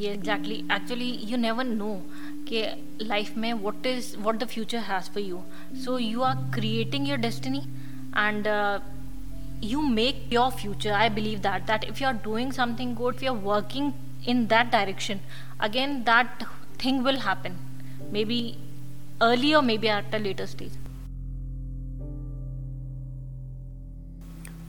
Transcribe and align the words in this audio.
ये 0.00 0.12
exactly 0.12 0.54
actually 0.72 1.10
you 1.30 1.36
never 1.36 1.64
know 1.64 1.94
कि 2.48 2.62
life 3.02 3.36
में 3.38 3.52
what 3.52 3.86
is 3.86 4.14
what 4.18 4.36
the 4.42 4.46
future 4.48 4.78
has 4.90 5.10
for 5.14 5.22
you 5.22 5.40
so 5.84 5.98
you 5.98 6.20
are 6.22 6.50
creating 6.54 7.08
your 7.08 7.18
destiny 7.18 7.58
and 8.16 8.46
you 9.62 9.82
make 9.82 10.18
your 10.30 10.50
future 10.50 10.92
i 10.92 11.08
believe 11.08 11.38
that 11.44 11.66
that 11.68 11.84
if 11.90 12.00
you 12.00 12.06
are 12.06 12.16
doing 12.24 12.50
something 12.56 12.90
good 12.94 13.14
if 13.14 13.22
you 13.22 13.30
are 13.30 13.38
working 13.44 13.86
in 14.32 14.42
that 14.48 14.70
direction 14.70 15.20
again 15.60 15.94
that 16.08 16.44
thing 16.82 17.02
will 17.02 17.20
happen 17.20 17.56
maybe 18.16 18.58
early 19.22 19.54
or 19.54 19.62
maybe 19.62 19.88
at 19.88 20.12
a 20.12 20.18
later 20.18 20.46
stage 20.46 20.76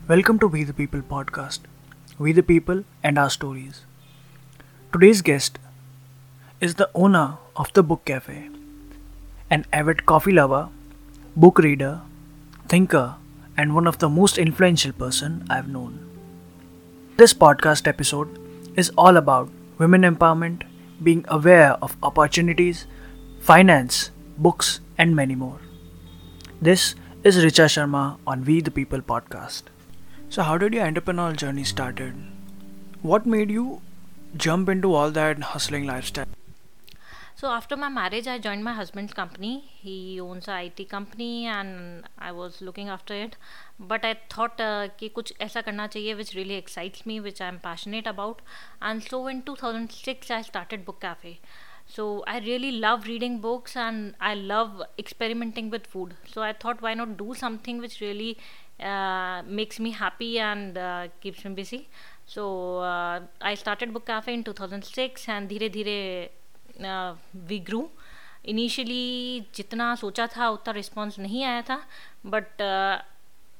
welcome 0.07 0.39
to 0.39 0.47
we 0.47 0.63
the 0.63 0.77
people 0.79 1.01
podcast 1.11 1.67
we 2.17 2.31
the 2.31 2.47
people 2.53 2.83
and 3.03 3.17
our 3.17 3.29
stories 3.29 3.81
Today's 4.92 5.22
guest 5.22 5.58
is 6.60 6.74
the 6.74 6.90
owner 6.94 7.38
of 7.56 7.72
the 7.72 7.82
Book 7.82 8.04
Cafe, 8.04 8.50
an 9.48 9.64
avid 9.72 10.04
coffee 10.04 10.32
lover, 10.32 10.68
book 11.34 11.58
reader, 11.58 12.02
thinker, 12.68 13.14
and 13.56 13.74
one 13.74 13.86
of 13.86 14.00
the 14.00 14.10
most 14.10 14.36
influential 14.36 14.92
person 14.92 15.46
I've 15.48 15.66
known. 15.66 15.94
This 17.16 17.32
podcast 17.32 17.88
episode 17.88 18.38
is 18.76 18.90
all 18.98 19.16
about 19.16 19.48
women 19.78 20.02
empowerment, 20.02 20.64
being 21.02 21.24
aware 21.28 21.72
of 21.82 21.96
opportunities, 22.02 22.86
finance, 23.40 24.10
books, 24.36 24.80
and 24.98 25.16
many 25.16 25.34
more. 25.34 25.60
This 26.60 26.94
is 27.24 27.38
Richa 27.38 27.64
Sharma 27.76 28.18
on 28.26 28.44
We 28.44 28.60
the 28.60 28.70
People 28.70 29.00
podcast. 29.00 29.62
So, 30.28 30.42
how 30.42 30.58
did 30.58 30.74
your 30.74 30.84
entrepreneurial 30.84 31.34
journey 31.34 31.64
started? 31.64 32.14
What 33.00 33.24
made 33.24 33.50
you 33.50 33.80
jump 34.35 34.69
into 34.69 34.93
all 34.93 35.11
that 35.11 35.39
hustling 35.39 35.85
lifestyle? 35.85 36.25
So 37.35 37.49
after 37.51 37.77
my 37.77 37.87
marriage, 37.87 38.27
I 38.27 38.39
joined 38.39 38.63
my 38.63 38.73
husband's 38.73 39.13
company. 39.13 39.65
He 39.79 40.19
owns 40.19 40.47
a 40.47 40.65
IT 40.65 40.89
company, 40.89 41.45
and 41.45 42.05
I 42.17 42.31
was 42.31 42.61
looking 42.61 42.89
after 42.89 43.13
it. 43.13 43.35
But 43.79 44.03
I 44.03 44.15
thought 44.29 44.59
uh, 44.59 44.87
कि 44.99 45.09
कुछ 45.17 45.33
ऐसा 45.41 45.61
करना 45.67 45.87
चाहिए 45.87 46.15
which 46.17 46.33
really 46.33 46.55
excites 46.55 47.05
me, 47.05 47.19
which 47.19 47.39
I'm 47.39 47.59
passionate 47.59 48.07
about. 48.07 48.41
And 48.81 49.03
so 49.03 49.27
in 49.27 49.43
2006, 49.43 50.31
I 50.31 50.41
started 50.41 50.83
Book 50.83 50.99
Cafe. 51.01 51.39
So 51.85 52.23
I 52.27 52.39
really 52.39 52.71
love 52.71 53.07
reading 53.07 53.39
books 53.39 53.75
and 53.75 54.15
I 54.19 54.33
love 54.33 54.81
experimenting 54.97 55.69
with 55.69 55.85
food. 55.87 56.15
So 56.25 56.41
I 56.41 56.53
thought, 56.53 56.81
why 56.81 56.95
not 56.95 57.17
do 57.17 57.33
something 57.33 57.77
which 57.77 58.01
really 58.01 58.37
uh, 58.79 59.41
makes 59.45 59.79
me 59.79 59.91
happy 59.91 60.39
and 60.39 60.77
uh, 60.77 61.07
keeps 61.21 61.45
me 61.45 61.53
busy. 61.53 61.87
So 62.28 62.44
I 63.42 63.56
started 63.56 63.92
book 63.92 64.06
cafe 64.06 64.32
in 64.34 64.42
two 64.42 64.52
thousand 64.60 64.82
six 64.84 65.28
and 65.28 65.48
धीरे 65.48 65.68
धीरे 65.68 65.98
we 67.48 67.58
grew 67.60 67.88
initially 68.48 69.40
जितना 69.54 69.94
सोचा 69.94 70.26
था 70.36 70.48
उतना 70.50 70.72
response 70.74 71.18
नहीं 71.18 71.44
आया 71.44 71.62
था 71.62 71.80
but 72.26 72.62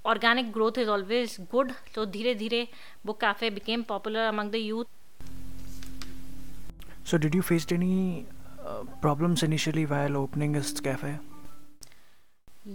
organic 0.04 0.52
growth 0.52 0.78
is 0.78 0.88
always 0.90 1.36
good 1.52 1.72
so 1.94 2.06
धीरे 2.08 2.34
धीरे 2.34 2.66
book 3.06 3.20
cafe 3.20 3.50
became 3.50 3.82
popular 3.88 4.26
among 4.28 4.52
the 4.52 4.54
youth 4.56 4.84
so 7.06 7.18
did 7.18 7.34
you 7.34 7.42
faced 7.42 7.72
any 7.72 8.26
problems 9.02 9.44
initially 9.44 9.84
while 9.86 10.16
opening 10.16 10.56
इस 10.56 10.80
कैफ़े 10.80 11.18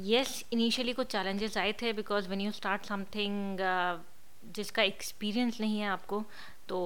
येस 0.05 0.43
इनिशियली 0.53 0.93
कुछ 0.93 1.07
चैलेंजेस 1.07 1.57
आए 1.57 1.73
थे 1.81 1.91
because 1.93 2.29
when 2.29 2.41
you 2.41 2.51
start 2.51 2.85
something 2.85 3.59
जिसका 4.55 4.83
experience 4.83 5.59
नहीं 5.61 5.79
है 5.79 5.87
आपको 5.89 6.23
तो 6.69 6.79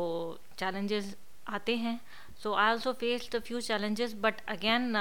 चैलेंजेस 0.59 1.15
आते 1.49 1.75
हैं। 1.77 1.99
So 2.43 2.53
I 2.53 2.71
also 2.71 2.93
face 2.93 3.29
the 3.33 3.39
few 3.43 3.61
challenges 3.61 4.13
but 4.21 4.45
again 4.49 4.95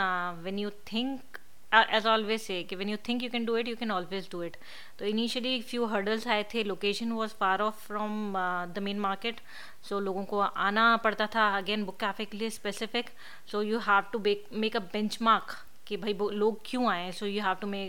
when 0.44 0.59
you 0.59 0.70
think 0.93 1.38
as 1.72 2.06
always 2.06 2.41
say 2.41 2.62
कि 2.62 2.76
when 2.76 2.88
you 2.88 2.97
think 3.09 3.22
you 3.22 3.31
can 3.31 3.44
do 3.44 3.56
it 3.56 3.69
you 3.69 3.76
can 3.76 3.91
always 3.91 4.28
do 4.32 4.43
it 4.43 4.56
तो 4.99 5.04
initially 5.04 5.60
few 5.62 5.84
hurdles 5.87 6.26
आए 6.28 6.43
थे। 6.54 6.65
Location 6.65 7.12
was 7.12 7.34
far 7.41 7.62
off 7.62 7.87
from 7.87 8.34
the 8.75 8.78
main 8.82 9.00
market 9.00 9.41
so 9.88 10.00
लोगों 10.00 10.25
को 10.25 10.38
आना 10.38 10.97
पड़ता 11.04 11.26
था। 11.34 11.49
Again 11.59 11.84
book 11.84 12.00
cafe 12.00 12.25
के 12.25 12.37
लिए 12.37 12.50
specific 12.50 13.10
so 13.50 13.62
you 13.62 13.78
have 13.88 14.10
to 14.12 14.22
make 14.54 14.76
a 14.76 14.81
benchmark 15.22 15.56
कि 15.90 15.96
भाई 15.96 16.12
लोग 16.32 16.60
क्यों 16.66 16.90
आए 16.90 17.10
so 17.12 17.26
you 17.26 17.42
have 17.42 17.54
to 17.60 17.66
may 17.66 17.82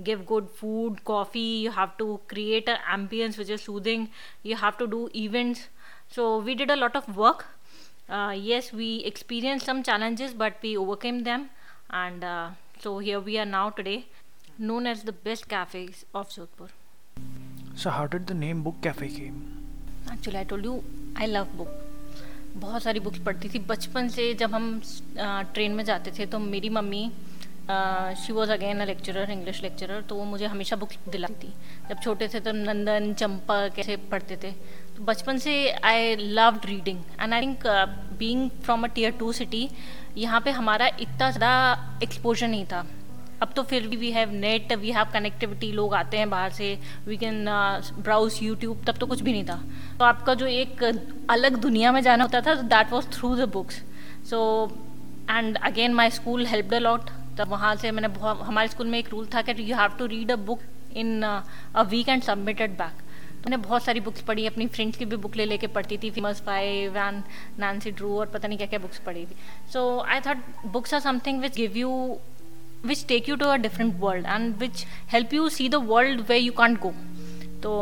give 0.00 0.24
good 0.28 0.48
food 0.56 0.98
coffee 1.06 1.46
you 1.62 1.70
have 1.72 1.90
to 1.98 2.16
create 2.28 2.68
ambience 2.68 3.38
which 3.38 3.50
is 3.50 3.60
soothing 3.60 4.06
you 4.46 4.56
have 4.56 4.72
to 4.78 4.86
do 4.86 5.08
events 5.16 5.68
so 6.14 6.28
we 6.40 6.54
did 6.54 6.70
a 6.70 6.74
lot 6.74 6.96
of 6.96 7.10
work 7.12 7.44
yes 8.36 8.70
we 8.74 8.96
experience 9.06 9.64
some 9.66 9.82
challenges 9.82 10.34
but 10.38 10.62
we 10.62 10.74
overcame 10.76 11.22
them 11.24 11.46
and 11.94 12.24
so 12.82 12.98
here 12.98 13.18
we 13.20 13.36
are 13.36 13.46
now 13.46 13.70
today 13.76 14.02
known 14.60 14.86
as 14.86 15.04
the 15.06 15.14
best 15.24 15.48
cafe 15.50 15.88
of 16.14 16.34
Jodhpur 16.34 16.70
so 17.76 17.90
how 17.90 18.06
did 18.06 18.26
the 18.26 18.32
name 18.38 18.62
book 18.64 18.80
cafe 18.82 19.08
came 19.10 19.42
actually 20.12 20.38
I 20.38 20.44
told 20.44 20.66
you 20.66 20.82
I 21.18 21.26
love 21.26 21.56
books 21.56 21.83
बहुत 22.56 22.82
सारी 22.82 23.00
books 23.00 23.18
पढ़ती 23.20 23.48
थी। 23.48 23.58
बचपन 23.68 24.08
से 24.08 24.32
जब 24.34 24.54
हम 24.54 24.80
train 25.18 25.72
में 25.72 25.84
जाते 25.84 26.10
थे 26.18 26.26
तो 26.26 26.38
मेरी 26.40 26.68
mummy 26.70 27.10
she 28.16 28.32
was 28.32 28.50
again 28.52 28.80
a 28.80 28.84
lecturer 28.84 29.30
English 29.30 29.62
lecturer 29.62 30.00
तो 30.08 30.16
वो 30.16 30.24
मुझे 30.24 30.46
हमेशा 30.46 30.76
बुक्स 30.76 30.98
दिलाती 31.08 31.46
थी। 31.46 31.52
जब 31.88 32.00
छोटे 32.02 32.28
थे 32.28 32.40
तो 32.40 32.52
नंदन, 32.52 33.12
चंपा 33.14 33.56
कैसे 33.68 33.96
पढ़ते 34.10 34.36
थे। 34.42 34.50
तो 34.96 35.04
बचपन 35.04 35.38
से 35.38 35.54
I 35.84 36.16
love 36.16 36.60
reading 36.66 36.98
and 37.20 37.34
I 37.34 37.40
think 37.40 37.66
being 38.18 38.48
from 38.64 38.84
a 38.84 38.88
tier 38.94 39.10
two 39.18 39.32
city 39.32 39.68
यहाँ 40.16 40.40
पे 40.40 40.50
हमारा 40.52 40.86
इतना 40.88 41.30
ज़्यादा 41.30 41.98
एक्सपोजर 42.02 42.48
नहीं 42.48 42.64
था। 42.66 42.84
अब 43.44 43.52
तो 43.56 43.62
फिर 43.70 43.86
भी 43.88 43.96
we 43.96 44.10
have 44.10 44.30
net 44.32 44.72
we 44.72 44.90
have 44.92 45.06
connectivity 45.12 45.70
लोग 45.72 45.94
आते 45.94 46.18
हैं 46.18 46.28
बाहर 46.30 46.52
से 46.52 46.68
वी 47.06 47.16
कैन 47.16 47.44
ब्राउज 47.98 48.38
यूट्यूब 48.42 48.84
तब 48.86 48.96
तो 49.00 49.06
कुछ 49.06 49.20
भी 49.20 49.32
नहीं 49.32 49.44
था। 49.44 49.60
तो 49.98 50.04
आपका 50.04 50.34
जो 50.34 50.46
एक 50.46 50.82
अलग 51.30 51.56
दुनिया 51.62 51.92
में 51.92 52.00
जाना 52.02 52.24
होता 52.24 52.40
था 52.40 52.54
that 52.72 52.92
was 52.92 53.08
through 53.12 53.34
the 53.36 53.48
books 53.52 53.82
so 54.30 54.40
and 55.30 55.56
again 55.62 55.94
my 55.94 56.10
school 56.10 56.46
help 56.46 56.74
a lot 56.74 57.10
तब 57.38 57.48
वहाँ 57.48 57.74
से 57.76 57.90
मैंने 57.90 58.08
हमारे 58.22 58.68
स्कूल 58.68 58.86
में 58.86 58.98
एक 58.98 59.08
रूल 59.10 59.28
था 59.34 59.42
कि 59.42 59.70
you 59.70 59.76
have 59.76 59.96
to 59.98 60.06
read 60.06 60.30
a 60.32 60.36
book 60.48 60.60
in 60.96 61.22
a 61.22 61.82
week 61.90 62.08
and 62.08 62.22
submitted 62.22 62.78
back 62.78 63.02
मैंने 63.46 63.56
बहुत 63.56 63.84
सारी 63.84 64.00
बुक्स 64.00 64.20
पढ़ी, 64.22 64.46
अपनी 64.46 64.66
फ्रेंड्स 64.66 64.96
की 64.98 65.04
भी 65.04 65.16
बुक 65.16 65.36
ले 65.36 65.44
लेके 65.44 65.66
पढ़ती 65.68 65.96
थी 66.02 66.10
famous 66.10 66.40
five 66.42 66.96
and 66.96 67.22
Nancy 67.60 67.90
Drew 67.90 68.18
और 68.18 68.26
पता 68.26 68.48
नहीं 68.48 68.58
क्या 68.58 68.66
क्या 68.66 68.78
बुक्स 68.78 68.98
पढ़ी 69.06 69.24
थी। 69.24 69.36
So 69.72 69.82
I 70.00 70.20
thought 70.26 70.66
books 70.66 70.94
are 70.94 71.00
something 71.00 71.40
which 71.40 71.56
give 71.56 71.76
you 71.76 71.90
which 72.88 73.06
take 73.06 73.28
you 73.28 73.36
to 73.36 73.50
a 73.50 73.58
different 73.58 73.98
world 73.98 74.24
and 74.34 74.60
which 74.60 74.84
help 75.14 75.32
you 75.32 75.48
see 75.50 75.68
the 75.68 75.80
world 75.92 76.28
where 76.28 76.42
you 76.46 76.52
can't 76.60 76.80
go. 76.80 76.92
तो 77.62 77.72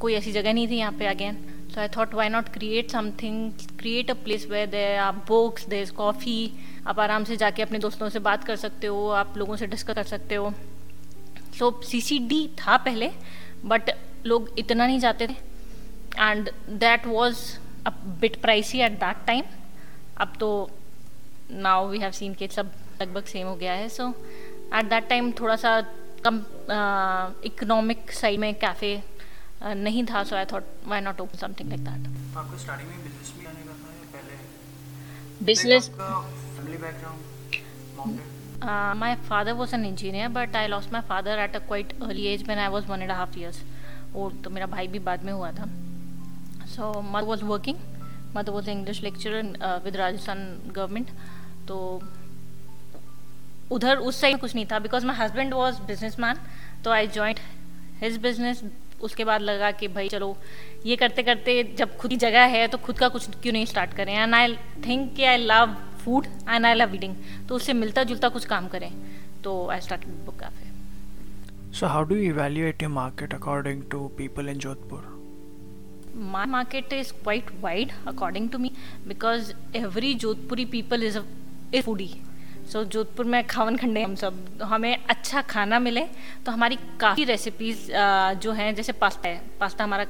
कोई 0.00 0.14
ऐसी 0.14 0.32
जगह 0.32 0.52
नहीं 0.52 0.68
थी 0.68 0.76
यहाँ 0.76 0.92
पे 0.98 1.06
again 1.06 1.36
so 1.74 1.80
I 1.80 1.88
thought 1.96 2.14
why 2.14 2.28
not 2.28 2.48
create 2.52 2.90
something 2.90 3.52
create 3.78 4.10
a 4.10 4.14
place 4.24 4.46
where 4.50 4.66
there 4.70 4.98
आप 5.00 5.14
books 5.28 5.66
there 5.68 5.82
is 5.82 5.92
coffee 5.94 6.38
आप 6.86 7.00
आराम 7.00 7.24
से 7.24 7.36
जाके 7.36 7.62
अपने 7.62 7.78
दोस्तों 7.78 8.08
से 8.08 8.18
बात 8.18 8.44
कर 8.44 8.56
सकते 8.56 8.86
हो, 8.86 9.08
आप 9.10 9.36
लोगों 9.36 9.56
से 9.56 9.66
डिस्कस 9.66 9.94
कर 9.94 10.04
सकते 10.04 10.34
हो. 10.34 10.52
सो 11.58 11.70
सी 11.84 12.00
सी 12.00 12.18
डी 12.28 12.46
था 12.58 12.76
पहले 12.84 13.10
बट 13.64 13.90
लोग 14.26 14.50
इतना 14.58 14.86
नहीं 14.86 14.98
जाते 15.00 15.26
थे. 15.26 15.36
And 16.18 16.50
that 16.80 17.06
was 17.06 17.38
a 17.86 17.90
bit 18.20 18.40
pricey 18.42 18.78
at 18.80 18.92
that 19.00 19.26
time 19.26 19.44
अब 20.20 20.32
तो 20.40 20.48
नाउ 21.50 21.88
वी 21.88 21.98
हैव 21.98 22.10
सीन 22.12 22.34
के 22.34 22.48
सब 22.48 22.70
लगभग 23.00 23.24
सेम 23.26 23.46
हो 23.46 23.54
गया 23.56 23.72
है। 23.72 23.88
सो 23.88 24.08
एट 24.74 24.84
दैट 24.90 25.08
टाइम 25.08 25.32
थोड़ा 25.40 25.56
सा 25.56 25.80
कम 26.24 26.38
इकोनॉमिक 27.46 28.12
साइड 28.12 28.40
में 28.40 28.54
कैफ़े 28.60 28.92
नहीं 29.64 30.04
था। 30.06 30.22
So 30.24 30.36
I 30.36 30.44
thought 30.52 30.64
why 30.86 31.00
not 31.00 31.20
open 31.20 31.38
something 31.38 31.68
like 31.68 31.84
that 31.84 32.36
आपको 32.36 32.58
स्टार्टिंग 32.58 32.88
में 32.88 32.98
बिज़नेस 33.04 33.32
में 33.38 33.46
आने 33.46 33.62
का 33.62 33.72
था 33.72 33.88
पहले? 34.12 34.34
Business 35.46 35.88
family 35.90 36.78
background 36.78 38.18
my 38.98 39.14
father 39.28 39.52
was 39.52 39.74
an 39.74 39.84
engineer 39.86 40.28
but 40.28 40.56
I 40.56 40.66
lost 40.68 40.92
my 40.92 41.02
father 41.08 41.38
at 41.38 41.56
a 41.56 41.58
quite 41.66 41.92
early 42.02 42.26
age 42.26 42.42
when 42.46 42.58
I 42.58 42.68
was 42.68 42.84
1 42.86 43.02
and 43.02 43.10
1/2 43.10 43.38
years 43.38 43.62
और 44.16 44.32
तो 44.44 44.50
मेरा 44.50 44.66
भाई 44.66 44.86
भी 44.88 44.98
बाद 45.08 45.24
में 45.24 45.32
हुआ 45.32 45.50
था। 45.52 45.66
So 46.74 47.00
mother 47.02 47.26
was 47.26 47.42
working 47.42 47.78
mother 48.36 48.52
was 48.52 48.68
English 48.68 49.02
lecturer 49.02 49.80
with 49.84 49.96
Rajasthan 49.96 50.38
government 50.68 51.08
तो 51.68 51.76
उधर 53.72 53.96
उस 53.98 54.20
साइड 54.20 54.38
कुछ 54.40 54.54
नहीं 54.54 54.66
था 54.72 54.78
because 54.78 55.06
my 55.06 55.16
husband 55.16 55.54
was 55.54 55.80
businessman 56.20 56.38
so 56.84 56.90
I 56.90 57.06
joined 57.16 57.40
his 58.02 58.16
business 58.22 58.62
उसके 59.02 59.24
बाद 59.24 59.42
लगा 59.42 59.70
कि 59.80 59.88
भाई 59.88 60.08
चलो 60.08 60.36
ये 60.86 60.96
करते 60.96 61.22
करते 61.22 61.62
जब 61.78 61.96
खुद 61.96 62.10
की 62.10 62.16
जगह 62.16 62.44
है 62.54 62.66
तो 62.68 62.78
खुद 62.86 62.98
का 62.98 63.08
कुछ 63.08 63.28
क्यों 63.42 63.52
नहीं 63.52 63.66
स्टार्ट 63.66 63.94
करें 63.94 64.14
एंड 64.14 64.34
आई 64.34 64.56
थिंक 64.86 65.14
कि 65.16 65.24
I 65.24 65.36
love 65.36 65.74
food 66.04 66.26
and 66.48 66.66
I 66.66 66.74
love 66.74 66.92
reading 66.92 67.14
तो 67.48 67.54
उससे 67.54 67.72
मिलता 67.72 68.04
जुलता 68.04 68.28
कुछ 68.28 68.44
काम 68.54 68.68
करें 68.68 68.90
तो 69.44 69.54
I 69.70 69.80
start 69.80 70.06
book 70.26 70.40
cafe 70.40 70.68
So 71.70 71.86
how 71.86 72.02
do 72.02 72.16
you 72.16 72.30
evaluate 72.30 72.80
your 72.80 72.90
market 72.90 73.34
according 73.34 73.80
to 73.90 74.10
people 74.16 74.48
in 74.48 74.58
Jodhpur? 74.58 75.00
My 76.30 76.46
market 76.46 76.92
is 76.92 77.12
quite 77.12 77.50
wide 77.60 77.92
according 78.06 78.48
to 78.50 78.58
me 78.58 78.72
because 79.06 79.52
every 79.74 80.14
Jodhpuri 80.16 80.68
people 80.70 81.02
is 81.02 81.16
a 81.16 81.24
is 81.72 81.84
foodie. 81.84 82.08
So 82.68 82.82
so, 82.82 82.88
Jodhpur 82.92 83.26
में 83.26 83.46
खावन 83.46 83.76
खंडे 83.76 84.02
हम 84.02 84.14
सब 84.14 84.62
हमें 84.62 85.04
अच्छा 85.08 85.40
खाना 85.42 85.78
मिले 85.78 86.00
तो 86.46 86.52
हमारी 86.52 86.78
काफ़ी 87.00 87.24
रेसिपीज़ 87.24 87.86
जो 88.42 88.52
हैं 88.52 88.74
जैसे 88.74 88.92
पास्ता 88.94 89.28
है। 89.28 89.40
पास्ता 89.60 89.84
हमारा 89.84 90.04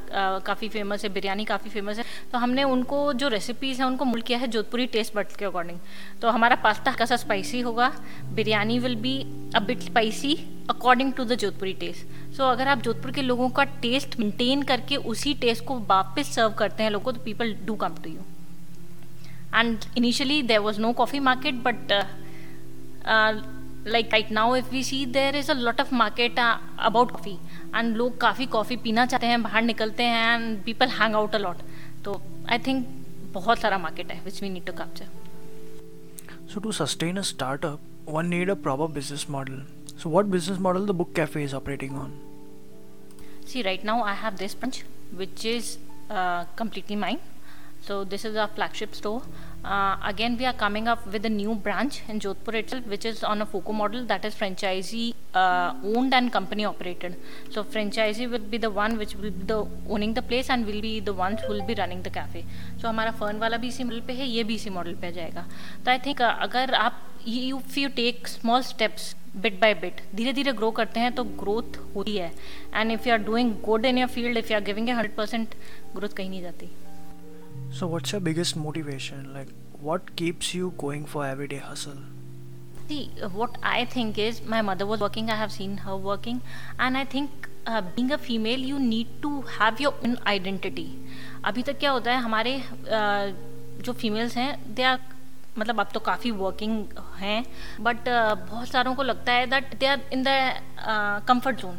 काफ़ी 0.46 0.68
फ़ेमस 0.68 1.04
है 1.04 1.12
बिरयानी 1.12 1.44
काफ़ी 1.44 1.70
फ़ेमस 1.70 1.98
है। 1.98 2.04
तो 2.32 2.38
हमने 2.38 2.64
उनको 2.66 3.12
जो 3.14 3.28
रेसिपीज़ 3.28 3.78
हैं 3.78 3.86
उनको 3.86 4.04
मूल 4.04 4.22
किया 4.22 4.38
है 4.38 4.46
जोधपुरी 4.48 4.86
टेस्ट 4.88 5.14
बड्स 5.16 5.36
के 5.36 5.44
अकॉर्डिंग 5.44 5.78
तो 6.22 6.30
हमारा 6.30 6.56
पास्ता 6.64 6.90
हल्का 6.90 7.04
सा 7.04 7.16
स्पाइसी 7.16 7.60
होगा 7.60 7.92
biryani 8.34 8.78
will 8.78 8.96
be 9.02 9.16
a 9.54 9.60
bit 9.60 9.82
spicy 9.82 10.34
according 10.70 11.12
to 11.12 11.24
the 11.24 11.34
Jodhpuri 11.36 11.72
taste 11.80 12.34
so 12.36 12.44
अगर 12.44 12.68
आप 12.68 12.82
जोधपुर 12.82 13.10
के 13.10 13.22
लोगों 13.22 13.48
का 13.50 13.64
टेस्ट 13.82 14.18
मेंटेन 14.20 14.62
करके 14.62 14.96
उसी 15.12 15.34
टेस्ट 15.40 15.64
को 15.64 15.78
वापस 15.88 16.34
सर्व 16.34 16.52
करते 16.58 16.82
हैं 16.82 16.90
लोगों 16.90 17.12
तो 17.12 17.20
people 17.24 17.54
do 17.64 17.74
come 17.76 17.94
to 18.04 18.10
you 18.10 18.24
and 19.54 19.84
initially 19.96 20.42
there 20.42 20.58
was 20.58 20.80
no 20.80 20.92
coffee 20.92 21.20
market 21.20 21.54
but 21.62 21.92
like 23.06 24.08
right 24.12 24.30
now 24.32 24.56
if 24.56 24.70
we 24.70 24.82
see 24.84 25.04
there 25.12 25.36
is 25.36 25.50
a 25.50 25.54
lot 25.54 25.80
of 25.80 25.94
market 25.94 26.38
about 26.38 27.10
coffee 27.10 27.38
and 27.74 27.96
लोग 27.96 28.18
काफ़ी 28.20 28.46
कॉफ़ी 28.46 28.76
पीना 28.76 29.06
चाहते 29.06 29.26
हैं 29.26 29.42
बाहर 29.42 29.62
निकलते 29.62 30.02
हैं 30.02 30.34
and 30.34 30.62
people 30.64 30.88
hang 30.98 31.14
out 31.14 31.34
a 31.34 31.38
lot 31.38 31.62
तो 32.04 32.20
I 32.50 32.58
think 32.66 32.86
बहुत 33.32 33.58
सारा 33.58 33.78
मार्केट 33.78 34.12
है 34.12 34.20
which 34.24 34.42
we 34.42 34.48
need 34.48 34.64
to 34.66 34.72
capture 34.72 35.08
so 36.52 36.60
to 36.60 36.72
sustain 36.72 37.16
a 37.16 37.22
startup 37.30 37.80
one 38.08 38.26
need 38.26 38.50
a 38.50 38.54
proper 38.62 38.92
business 38.92 39.26
model 39.30 39.62
so 40.02 40.10
what 40.10 40.26
business 40.26 40.58
model 40.60 40.86
the 40.86 40.90
book 40.96 41.12
cafe 41.14 41.44
is 41.44 41.54
operating 41.54 41.96
on 41.96 42.12
see 43.48 43.62
right 43.62 43.84
now 43.84 44.04
I 44.04 44.16
have 44.16 44.34
this 44.38 44.54
punch 44.54 44.82
which 45.14 45.44
is 45.46 45.76
completely 46.58 46.96
mine 46.96 47.18
so 47.88 48.02
this 48.04 48.26
is 48.26 48.36
a 48.38 48.46
flagship 48.54 48.92
store 48.92 49.20
Uh, 49.64 49.96
again, 50.04 50.36
we 50.38 50.46
are 50.46 50.52
coming 50.52 50.86
up 50.86 51.04
with 51.06 51.24
a 51.24 51.28
new 51.28 51.54
branch 51.54 52.02
in 52.08 52.20
Jodhpur 52.20 52.54
itself, 52.54 52.86
which 52.86 53.04
is 53.04 53.24
on 53.24 53.42
a 53.42 53.46
FOCO 53.46 53.72
model 53.72 54.04
that 54.06 54.24
is 54.24 54.34
franchisee 54.34 55.14
uh, 55.34 55.74
owned 55.84 56.14
and 56.14 56.32
company 56.32 56.64
operated. 56.64 57.16
So 57.50 57.64
franchisee 57.64 58.30
will 58.30 58.38
be 58.38 58.58
the 58.58 58.70
one 58.70 58.96
which 58.96 59.16
will 59.16 59.30
be 59.32 59.44
the 59.44 59.66
owning 59.88 60.14
the 60.14 60.22
place 60.22 60.48
and 60.48 60.64
will 60.64 60.80
be 60.80 61.00
the 61.00 61.12
ones 61.12 61.40
who 61.42 61.52
will 61.52 61.66
be 61.66 61.74
running 61.74 62.02
the 62.02 62.10
cafe. 62.10 62.44
So 62.80 62.88
हमारा 62.88 63.10
फर्न 63.18 63.38
वाला 63.38 63.56
भी 63.56 63.68
इसी 63.68 63.84
model 63.84 64.00
पे 64.06 64.12
है 64.12 64.28
ये 64.28 64.44
भी 64.44 64.54
इसी 64.54 64.70
मॉडल 64.70 64.94
पे 65.02 65.12
जाएगा 65.12 65.46
तो 65.84 65.90
आई 65.90 65.98
थिंक 66.06 66.22
अगर 66.22 66.74
आप 66.74 67.02
you 67.28 67.60
you 67.76 67.88
take 67.96 68.28
small 68.28 68.62
steps 68.62 69.14
bit 69.36 69.60
by 69.60 69.74
bit 69.82 70.00
धीरे 70.16 70.32
धीरे 70.32 70.52
ग्रो 70.52 70.70
करते 70.78 71.00
हैं 71.00 71.14
तो 71.14 71.24
ग्रोथ 71.44 71.78
होती 71.94 72.16
है 72.16 72.32
and 72.74 72.92
if 72.92 73.08
you 73.08 73.14
are 73.14 73.22
doing 73.24 73.54
good 73.64 73.86
in 73.86 73.98
your 73.98 74.08
field 74.08 74.38
if 74.38 74.52
you 74.52 74.58
are 74.58 74.64
giving 74.64 74.88
a 74.88 74.92
hundred 74.92 75.16
percent 75.16 75.54
growth 75.96 76.16
कहीं 76.16 76.30
नहीं 76.30 76.42
जाती 76.42 76.70
So, 77.70 77.86
what's 77.86 78.12
your 78.12 78.20
biggest 78.20 78.56
motivation? 78.56 79.32
Like, 79.34 79.48
what 79.80 80.16
keeps 80.16 80.54
you 80.54 80.72
going 80.78 81.04
for 81.04 81.26
everyday 81.26 81.58
hustle? 81.58 81.98
See, 82.88 83.10
what 83.32 83.58
I 83.62 83.84
think 83.84 84.18
is 84.18 84.42
my 84.42 84.62
mother 84.62 84.86
was 84.86 85.00
working, 85.00 85.30
I 85.30 85.36
have 85.36 85.52
seen 85.52 85.76
her 85.78 85.96
working, 85.96 86.40
and 86.78 86.96
I 86.96 87.04
think 87.04 87.48
uh, 87.66 87.82
being 87.82 88.10
a 88.10 88.18
female, 88.18 88.58
you 88.58 88.78
need 88.78 89.08
to 89.22 89.42
have 89.58 89.80
your 89.80 89.94
own 90.04 90.18
identity. 90.26 90.88
अभी 91.44 91.62
तक 91.62 91.78
क्या 91.78 91.90
होता 91.90 92.12
है 92.12 92.20
हमारे 92.22 92.58
uh, 92.60 93.34
जो 93.84 93.92
females 93.92 94.36
हैं 94.36 94.74
they 94.74 94.82
are 94.82 94.98
मतलब 95.58 95.80
अब 95.80 95.90
तो 95.94 96.00
काफ़ी 96.08 96.30
वर्किंग 96.30 96.98
हैं 97.18 97.44
बट 97.80 98.08
uh, 98.08 98.48
बहुत 98.50 98.68
सारों 98.68 98.94
को 98.94 99.02
लगता 99.02 99.32
है 99.32 99.46
that 99.50 99.74
they 99.80 99.86
are 99.86 100.00
in 100.12 100.24
the 100.26 100.28
comfort 101.28 101.60
zone 101.60 101.78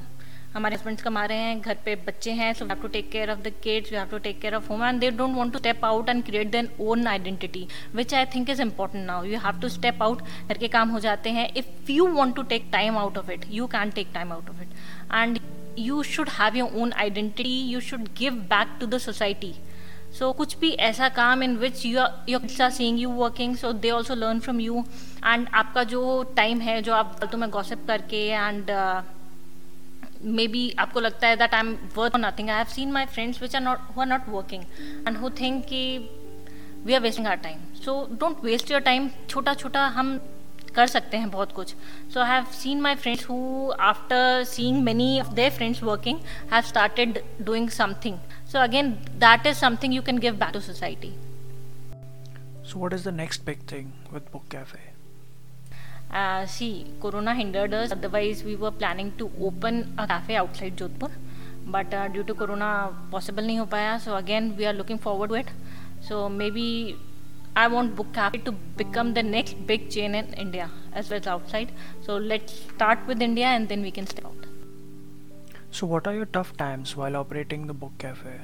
हमारे 0.53 0.75
हस्बैंड्स 0.75 1.01
कमा 1.03 1.23
रहे 1.25 1.37
हैं, 1.37 1.59
घर 1.61 1.77
पे 1.85 1.95
बच्चे 2.05 2.31
हैं 2.31 2.53
so 2.53 2.65
have 2.65 2.81
to 2.81 2.87
take 2.87 3.09
care 3.11 3.31
of 3.31 3.39
the 3.39 3.51
kids 3.63 3.91
we 3.91 3.97
have 3.97 4.07
to 4.11 4.17
take 4.19 4.39
care 4.41 4.55
of 4.55 4.67
home 4.69 4.83
and 4.83 4.99
they 4.99 5.09
don't 5.11 5.35
want 5.35 5.51
to 5.53 5.59
step 5.59 5.85
out 5.85 6.09
and 6.09 6.23
create 6.25 6.51
then 6.51 6.69
own 6.81 7.07
identity 7.07 7.67
which 7.95 8.13
I 8.13 8.25
think 8.35 8.49
is 8.49 8.61
important 8.61 9.05
now 9.05 9.23
you 9.23 9.39
have 9.39 9.59
to 9.61 9.69
step 9.69 10.01
out 10.03 10.21
घर 10.47 10.57
के 10.57 10.67
काम 10.67 10.89
हो 10.89 10.99
जाते 10.99 11.29
हैं. 11.29 11.47
If 11.57 11.91
you 11.91 12.07
want 12.07 12.35
to 12.35 12.43
take 12.43 12.69
time 12.71 12.97
out 12.97 13.17
of 13.17 13.31
it 13.31 13.45
you 13.49 13.67
can 13.67 13.91
take 13.91 14.07
time 14.13 14.31
out 14.33 14.49
of 14.49 14.61
it 14.61 14.69
and 15.13 15.39
you 15.79 16.01
should 16.03 16.29
have 16.39 16.57
your 16.57 16.81
own 16.81 16.93
identity 16.93 17.61
you 17.71 17.79
should 17.81 18.07
give 18.17 18.39
back 18.49 18.75
to 18.79 18.87
the 18.87 18.97
society 18.97 19.53
so 20.19 20.31
कुछ 20.33 20.57
भी 20.59 20.71
ऐसा 20.89 21.09
काम 21.09 21.43
in 21.43 21.55
which 21.57 21.85
you 21.85 21.99
your 22.29 22.41
kids 22.41 22.59
are 22.61 22.71
seeing 22.71 22.99
you 22.99 23.09
working 23.11 23.55
so 23.57 23.73
they 23.75 23.91
also 23.91 24.15
learn 24.15 24.39
from 24.39 24.59
you 24.59 24.83
and 25.25 25.47
आपका 25.53 25.83
जो 25.83 26.01
time 26.35 26.61
है, 26.61 26.81
जो 26.81 26.93
आप 26.93 27.15
फालतू 27.19 27.37
में 27.37 27.49
गॉसिप 27.49 27.85
करके 27.87 28.27
एंड 28.27 28.71
मे 28.71 29.18
बी 30.25 30.69
आपको 30.79 30.99
लगता 30.99 31.27
है 31.27 31.35
that 31.35 31.53
I 31.53 31.59
am 31.59 31.77
worth 31.95 32.15
nothing 32.15 32.49
I 32.49 32.57
have 32.57 32.73
seen 32.75 32.91
my 32.91 33.05
friends 33.05 33.41
which 33.41 33.55
are 33.55 33.61
not 33.61 33.79
who 33.95 34.01
are 34.01 34.07
not 34.07 34.27
working 34.29 34.63
and 35.07 35.17
who 35.17 35.29
think 35.39 35.63
कि 35.65 35.83
we 36.85 36.93
are 36.93 37.01
wasting 37.01 37.27
our 37.27 37.35
time 37.35 37.59
so 37.85 37.95
don't 38.19 38.43
waste 38.43 38.71
your 38.71 38.81
time 38.81 39.09
छोटा 39.29 39.53
छोटा 39.53 39.85
हम 39.97 40.19
कर 40.75 40.87
सकते 40.87 41.17
हैं 41.17 41.29
बहुत 41.31 41.51
कुछ. 41.51 41.73
So 42.13 42.19
I 42.19 42.29
have 42.29 42.45
seen 42.53 42.81
my 42.81 42.95
friends 42.95 43.29
who 43.29 43.71
after 43.81 44.43
seeing 44.47 44.83
many 44.83 45.19
of 45.21 45.33
their 45.33 45.51
friends 45.51 45.83
working 45.83 46.19
have 46.53 46.61
started 46.61 47.23
doing 47.41 47.69
something 47.69 48.17
so 48.51 48.59
again 48.59 48.91
that 49.25 49.47
is 49.47 49.57
something 49.57 49.93
you 49.93 50.01
can 50.01 50.19
give 50.19 50.35
back 50.35 50.53
to 50.53 50.59
society 50.59 51.13
So, 52.69 52.79
what 52.79 52.93
is 52.93 53.03
the 53.03 53.11
next 53.11 53.45
big 53.45 53.61
thing 53.61 53.85
with 54.15 54.25
Book 54.31 54.43
Cafe? 54.49 54.79
See 56.11 56.69
Corona 57.01 57.31
hindered 57.33 57.73
otherwise 57.73 58.43
we 58.45 58.55
were 58.55 58.71
planning 58.77 59.11
to 59.19 59.29
open 59.47 59.81
a 59.81 60.05
cafe 60.05 60.35
outside 60.35 60.75
Jodhpur 60.75 61.11
but 61.67 61.95
due 62.11 62.23
to 62.23 62.33
Corona 62.33 62.69
possible 63.11 63.45
नहीं 63.45 63.59
हो 63.59 63.65
पाया. 63.65 63.97
So 63.97 64.13
again 64.13 64.51
we 64.51 64.65
are 64.65 64.73
looking 64.75 64.99
forward 64.99 65.31
to 65.31 65.37
it 65.37 65.49
so 66.07 66.27
maybe 66.51 66.67
I 67.57 67.67
want 67.67 67.95
book 67.95 68.11
cafe 68.15 68.39
to 68.39 68.51
become 68.77 69.13
the 69.13 69.25
next 69.25 69.57
big 69.67 69.87
chain 69.89 70.15
in 70.15 70.33
India 70.37 70.69
as 70.97 71.11
well 71.11 71.29
outside 71.29 71.69
so 72.05 72.19
let 72.19 72.49
start 72.49 73.07
with 73.07 73.21
India 73.21 73.53
and 73.53 73.67
then 73.67 73.83
we 73.83 73.91
can 73.91 74.05
stay 74.05 74.21
out 74.25 74.45
so 75.71 75.87
what 75.87 76.07
are 76.07 76.15
your 76.15 76.29
tough 76.35 76.55
times 76.59 76.97
while 76.97 77.15
operating 77.15 77.67
the 77.69 77.79
book 77.81 77.97
cafe 78.01 78.39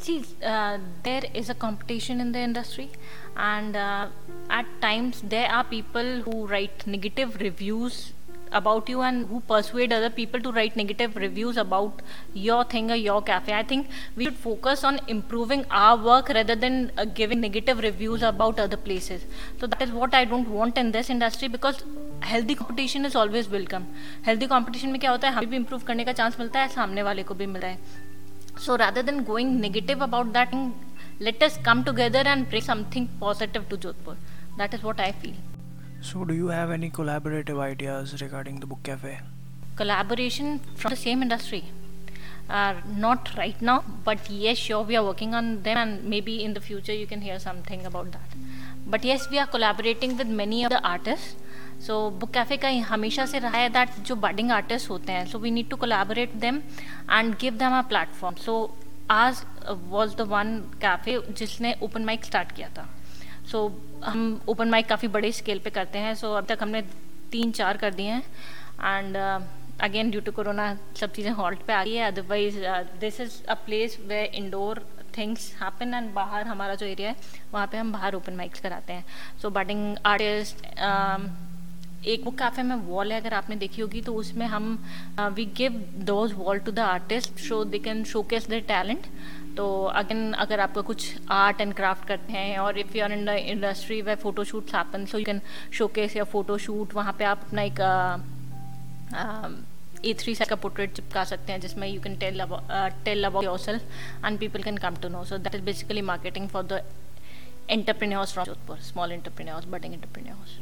See, 0.00 0.24
uh, 0.42 0.78
there 1.02 1.24
is 1.34 1.50
a 1.50 1.54
competition 1.54 2.20
in 2.20 2.32
the 2.32 2.38
industry, 2.38 2.90
and 3.36 3.76
uh, 3.76 4.06
at 4.48 4.64
times 4.80 5.20
there 5.22 5.50
are 5.50 5.62
people 5.62 6.22
who 6.22 6.46
write 6.46 6.86
negative 6.86 7.38
reviews 7.38 8.14
about 8.50 8.88
you 8.88 9.02
and 9.02 9.26
who 9.26 9.40
persuade 9.40 9.92
other 9.92 10.08
people 10.08 10.40
to 10.40 10.52
write 10.52 10.74
negative 10.74 11.16
reviews 11.16 11.58
about 11.58 12.00
your 12.32 12.64
thing 12.64 12.90
or 12.90 12.94
your 12.94 13.20
cafe. 13.20 13.52
I 13.52 13.62
think 13.62 13.88
we 14.16 14.24
should 14.24 14.36
focus 14.36 14.84
on 14.84 15.00
improving 15.06 15.66
our 15.70 16.02
work 16.02 16.30
rather 16.30 16.54
than 16.54 16.92
uh, 16.96 17.04
giving 17.04 17.42
negative 17.42 17.78
reviews 17.80 18.22
about 18.22 18.58
other 18.58 18.78
places. 18.78 19.26
So 19.60 19.66
that 19.66 19.82
is 19.82 19.90
what 19.90 20.14
I 20.14 20.24
don't 20.24 20.48
want 20.48 20.78
in 20.78 20.92
this 20.92 21.10
industry 21.10 21.48
because 21.48 21.84
healthy 22.22 22.54
competition 22.54 23.04
is 23.04 23.14
always 23.14 23.50
welcome. 23.50 23.86
Healthy 24.22 24.48
competition 24.48 24.92
में 24.92 25.00
क्या 25.00 25.10
होता 25.10 25.28
है 25.28 25.34
हमें 25.34 25.50
भी 25.50 25.58
improve 25.58 25.86
करने 25.86 26.04
का 26.04 26.14
chance 26.14 26.38
मिलता 26.40 26.60
है 26.60 26.68
सामने 26.68 27.02
वाले 27.02 27.22
को 27.22 27.34
भी 27.34 27.46
मिल 27.46 27.62
रहा 27.62 27.70
है 27.70 28.09
so 28.64 28.76
rather 28.76 29.02
than 29.08 29.18
going 29.24 29.50
negative 29.66 30.00
about 30.06 30.32
that 30.36 30.52
let 31.26 31.42
us 31.46 31.56
come 31.68 31.80
together 31.88 32.22
and 32.32 32.48
bring 32.50 32.62
something 32.62 33.06
positive 33.20 33.68
to 33.70 33.76
jodhpur. 33.76 34.16
That 34.58 34.74
is 34.74 34.82
what 34.82 35.00
i 35.00 35.12
feel. 35.12 35.34
So 36.00 36.24
do 36.24 36.34
you 36.34 36.48
have 36.48 36.70
any 36.70 36.90
collaborative 36.90 37.58
ideas 37.58 38.20
regarding 38.22 38.60
the 38.60 38.66
book 38.66 38.82
cafe? 38.82 39.18
Collaboration 39.76 40.60
from 40.76 40.90
the 40.90 40.96
same 40.96 41.22
industry. 41.22 41.64
Uh, 42.48 42.74
not 43.06 43.30
right 43.36 43.60
now 43.62 43.84
but 44.04 44.28
yes 44.28 44.58
sure 44.58 44.82
we 44.82 44.96
are 44.96 45.04
working 45.04 45.34
on 45.34 45.62
them 45.62 45.76
and 45.82 46.04
maybe 46.04 46.42
in 46.42 46.54
the 46.54 46.60
future 46.60 46.92
you 46.92 47.06
can 47.06 47.20
hear 47.20 47.38
something 47.38 47.86
about 47.86 48.12
that. 48.12 48.30
But 48.86 49.04
yes 49.04 49.30
we 49.30 49.38
are 49.38 49.46
collaborating 49.46 50.16
with 50.16 50.26
many 50.26 50.64
of 50.64 50.70
the 50.70 50.82
artists 50.82 51.36
so 51.86 51.98
book 52.10 52.30
cafe 52.30 52.56
का 52.56 52.68
हमेशा 52.86 53.26
से 53.26 53.38
रहा 53.38 53.58
है 53.58 53.68
that 53.72 53.98
जो 54.06 54.16
budding 54.24 54.50
artist 54.52 54.90
होते 54.90 55.12
हैं 55.12 55.26
so 55.26 55.38
we 55.38 55.50
need 55.50 55.68
to 55.70 55.76
collaborate 55.76 56.34
them 56.40 56.62
and 57.10 57.34
give 57.40 57.54
them 57.58 57.78
a 57.78 57.82
platform 57.88 58.36
so 58.44 58.54
आज 59.10 59.42
was 59.90 60.16
the 60.16 60.20
one 60.30 60.56
cafe 60.82 61.20
जिसने 61.38 61.74
ओपन 61.82 62.04
माइक 62.04 62.24
स्टार्ट 62.24 62.52
किया 62.52 62.68
था. 62.68 62.88
सो 63.50 63.68
so, 63.68 64.04
हम 64.04 64.40
ओपन 64.48 64.70
माइक 64.70 64.88
काफ़ी 64.88 65.08
बड़े 65.08 65.32
स्केल 65.32 65.58
पे 65.58 65.70
करते 65.70 65.98
हैं 65.98 66.14
सो 66.14 66.26
so, 66.26 66.36
अब 66.38 66.46
तक 66.46 66.62
हमने 66.62 66.82
तीन 67.32 67.52
चार 67.52 67.76
कर 67.76 67.94
दिए 67.94 68.10
हैं. 68.10 68.22
And 68.82 69.16
again 69.82 70.10
due 70.10 70.20
to 70.20 70.32
Corona 70.32 70.74
सब 71.00 71.12
चीज़ें 71.12 71.30
हॉल्ट 71.32 71.62
पे 71.66 71.72
आ 71.72 71.82
गई 71.84 71.94
है. 71.94 72.06
Otherwise 72.06 72.58
this 73.00 73.20
is 73.20 73.42
a 73.44 73.54
place 73.66 73.98
where 74.06 74.24
indoor 74.24 74.84
things 75.18 75.52
happen 75.62 75.94
and 75.94 76.12
बाहर 76.14 76.46
हमारा 76.46 76.74
जो 76.74 76.86
एरिया 76.86 77.10
है 77.10 77.16
वहाँ 77.52 77.66
पे 77.66 77.78
हम 77.78 77.92
बाहर 77.92 78.14
ओपन 78.14 78.36
माइक्स 78.36 78.60
कराते 78.60 78.92
हैं. 78.92 79.04
सो 79.42 79.50
बडिंग 79.50 79.96
आर्टिस्ट 80.06 80.66
एक 82.08 82.24
बुक 82.24 82.34
कैफ़े 82.38 82.62
में 82.62 82.74
वॉल 82.76 83.12
है 83.12 83.20
अगर 83.20 83.34
आपने 83.34 83.56
देखी 83.56 83.82
होगी 83.82 84.00
तो 84.02 84.14
उसमें 84.14 84.46
हम 84.46 84.72
we 85.34 85.44
give 85.56 85.72
those 86.04 86.32
wall 86.32 86.58
to 86.58 86.72
the 86.72 86.78
artist 86.78 87.38
show 87.38 87.62
they 87.64 87.78
can 87.78 88.02
showcase 88.30 88.48
the 88.50 88.62
talent 88.68 89.06
तो 89.56 89.66
अगेन 89.94 90.32
अगर 90.34 90.60
आपका 90.60 90.80
कुछ 90.82 91.14
आर्ट 91.30 91.60
एंड 91.60 91.74
क्राफ्ट 91.74 92.06
करते 92.08 92.32
हैं 92.32 92.58
और 92.58 92.78
if 92.78 92.96
you 92.96 93.04
are 93.04 93.12
in 93.12 93.24
the 93.24 93.36
industry 93.46 94.00
where 94.02 94.14
photo 94.16 94.44
shoots 94.44 94.74
happen 94.74 95.04
so 95.06 95.18
you 95.18 95.24
can 95.24 95.40
showcase 95.94 96.16
या 96.16 96.24
photo 96.32 96.58
shoot 96.58 96.94
वहाँ 96.94 97.12
पे 97.18 97.24
आप 97.24 97.44
अपना 97.46 97.62
एक 97.62 97.80
ए 100.04 100.14
थ्री 100.20 100.34
साइड 100.34 100.48
का 100.48 100.56
पोर्ट्रेट 100.56 100.92
चिपका 100.92 101.24
सकते 101.24 101.52
हैं 101.52 101.60
जिसमें 101.60 101.88
you 101.88 102.00
can 102.00 102.16
tell 102.16 102.42
tell 103.04 103.24
about 103.24 103.44
yourself 103.58 104.24
and 104.24 104.38
people 104.38 104.62
can 104.62 104.76
come 104.78 104.96
to 105.02 105.08
know 105.08 105.24
so 105.24 105.38
that 105.38 105.54
is 105.54 105.62
basically 105.64 106.02
marketing 106.12 106.48
for 106.48 106.62
the 106.64 106.82
entrepreneurs 107.70 108.32
from 108.32 108.46
Jodhpur, 108.46 108.80
small 108.82 109.12
entrepreneurs, 109.12 109.64
budding 109.64 109.92
entrepreneurs. 109.94 110.58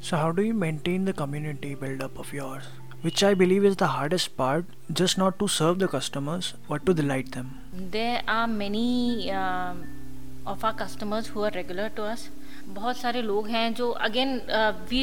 So, 0.00 0.16
how 0.16 0.32
do 0.32 0.42
you 0.42 0.54
maintain 0.54 1.04
the 1.04 1.12
community 1.12 1.74
build 1.74 2.02
up 2.02 2.18
of 2.18 2.32
yours? 2.32 2.64
Which 3.02 3.22
I 3.22 3.34
believe 3.34 3.64
is 3.64 3.76
the 3.76 3.88
hardest 3.88 4.36
part, 4.36 4.64
just 4.92 5.18
not 5.18 5.38
to 5.38 5.48
serve 5.48 5.78
the 5.78 5.88
customers, 5.88 6.54
but 6.68 6.84
to 6.86 6.94
delight 6.94 7.32
them. 7.32 7.58
There 7.72 8.22
are 8.26 8.46
many 8.46 9.30
uh, 9.30 9.74
of 10.46 10.64
our 10.64 10.72
customers 10.74 11.28
who 11.28 11.42
are 11.42 11.50
regular 11.54 11.90
to 11.90 12.02
us. 12.04 12.28
बहुत 12.68 12.96
सारे 12.96 13.20
लोग 13.22 13.46
हैं 13.48 13.72
जो 13.74 13.88
again 14.06 14.34
we 14.90 15.00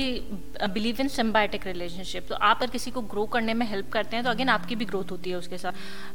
believe 0.74 0.98
in 1.02 1.08
symbiotic 1.08 1.66
relationship 1.68 2.28
तो 2.30 2.36
आप 2.36 2.58
अगर 2.58 2.72
किसी 2.72 2.92
को 2.92 3.02
ग्रो 3.14 3.26
करने 3.26 3.54
में 3.54 3.66
हेल्प 3.68 3.90
करते 3.92 4.16
हैं 4.16 4.24
तो 4.26 4.30
अगेन 4.32 4.50
आपकी 4.50 4.76
भी 4.76 4.86
ग्रोथ 4.86 5.12
होती 5.12 5.30
है 5.30 5.36
उसके 5.36 5.58
साथ. 5.58 5.72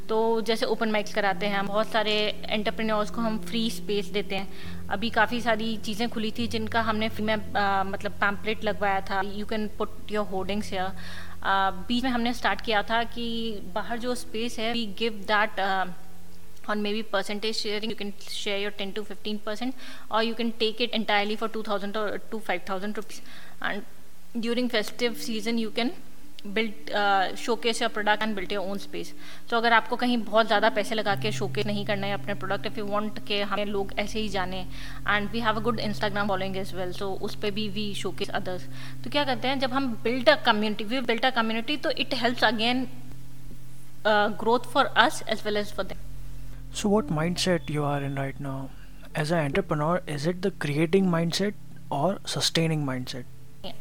तो 0.09 0.40
जैसे 0.40 0.66
ओपन 0.66 0.90
माइक्स 0.90 1.14
कराते 1.14 1.47
हैं 1.47 1.66
बहुत 1.66 1.88
सारे 1.88 2.12
एंटरप्रेन्योर्स 2.49 3.11
को 3.11 3.21
हम 3.21 3.38
फ्री 3.40 3.69
स्पेस 3.71 4.07
देते 4.12 4.37
हैं. 4.37 4.88
अभी 4.90 5.11
काफ़ी 5.11 5.40
सारी 5.40 5.76
चीज़ें 5.76 6.09
खुली 6.11 6.30
थी 6.38 6.47
जिनका 6.49 6.80
हमने 6.80 7.09
फ्री 7.09 7.25
में 7.25 7.37
uh, 7.37 7.87
मतलब 7.87 8.12
पैम्पलेट 8.21 8.64
लगवाया 8.64 9.00
था. 9.00 9.21
You 9.35 9.47
can 9.47 9.69
put 9.78 10.12
your 10.12 10.26
hoardings 10.26 10.73
या 10.73 10.92
बीच 11.88 12.04
में 12.04 12.11
हमने 12.11 12.33
स्टार्ट 12.35 12.61
किया 12.61 12.83
था 12.83 13.02
कि 13.04 13.26
बाहर 13.75 13.99
जो 13.99 14.14
स्पेस 14.14 14.59
है 14.59 14.73
we 14.73 14.87
give 14.99 15.12
that 15.28 15.61
on 16.74 16.84
maybe 16.88 17.02
percentage 17.14 17.62
sharing, 17.62 17.94
you 17.94 18.00
can 18.02 18.12
share 18.40 18.58
your 18.66 18.74
10 18.82 18.92
to 18.98 19.06
15 19.14 19.40
percent, 19.48 19.88
or 20.10 20.22
you 20.28 20.36
can 20.42 20.52
take 20.66 20.84
it 20.88 21.00
entirely 21.00 21.40
for 21.42 21.48
2000 21.56 22.04
or 22.04 22.06
to 22.34 22.44
5000 22.52 23.02
rupees. 23.02 23.20
And 23.62 24.44
during 24.46 24.70
festive 24.78 25.20
season, 25.26 25.66
you 25.66 25.74
can 25.80 25.98
build 26.46 26.90
showcase 27.38 27.80
या 27.82 27.88
product 27.94 28.22
and 28.22 28.34
build 28.34 28.52
your 28.52 28.68
own 28.70 28.78
space 28.78 29.12
तो 29.48 29.56
अगर 29.56 29.72
आपको 29.72 29.96
कहीं 30.02 30.16
बहुत 30.18 30.46
ज़्यादा 30.46 30.68
पैसे 30.76 30.94
लगा 30.94 31.14
के 31.22 31.32
शोकेस 31.38 31.66
नहीं 31.66 31.84
करना 31.86 32.06
है 32.06 32.12
अपने 32.14 32.34
प्रोडक्ट 32.34 32.66
इफ़ 32.66 32.78
यू 32.78 32.84
वांट 32.86 33.18
के 33.28 33.40
हमें 33.50 33.64
लोग 33.66 33.92
ऐसे 33.98 34.20
ही 34.20 34.28
जाने 34.28 34.60
and 34.60 35.28
we 35.30 35.40
have 35.40 35.56
a 35.56 35.62
good 35.62 35.80
Instagram 35.80 36.28
following 36.28 36.56
as 36.56 36.74
well 36.74 36.92
so 36.92 37.12
उस 37.28 37.34
पर 37.42 37.50
भी 37.58 37.68
वी 37.76 37.92
शोकेस 37.94 38.30
अदर्स 38.40 38.64
तो 39.04 39.10
क्या 39.10 39.24
करते 39.24 39.48
हैं, 39.48 39.58
जब 39.60 39.72
हम 39.72 39.92
build 40.04 40.28
a 40.28 40.36
community 40.46 40.84
we 40.84 41.00
built 41.12 41.24
a 41.24 41.30
community 41.40 41.76
तो 41.76 41.90
it 41.90 42.14
helps 42.22 42.44
again 42.44 42.86
growth 44.06 44.72
for 44.72 44.86
us 45.04 45.22
as 45.28 45.42
well 45.44 45.56
as 45.56 45.72
for 45.76 45.84
them 45.92 46.10
So, 46.72 46.89
what 46.89 47.07
mindset 47.07 47.69
you 47.69 47.84
are 47.84 48.01
in 48.01 48.15
right 48.15 48.39
now? 48.39 48.69
As 49.15 49.31
an 49.31 49.45
entrepreneur, 49.45 50.01
is 50.07 50.25
it 50.27 50.41
the 50.41 50.51
creating 50.51 51.05
mindset 51.07 51.53
or 51.89 52.19
sustaining 52.25 52.86
mindset? 52.86 53.24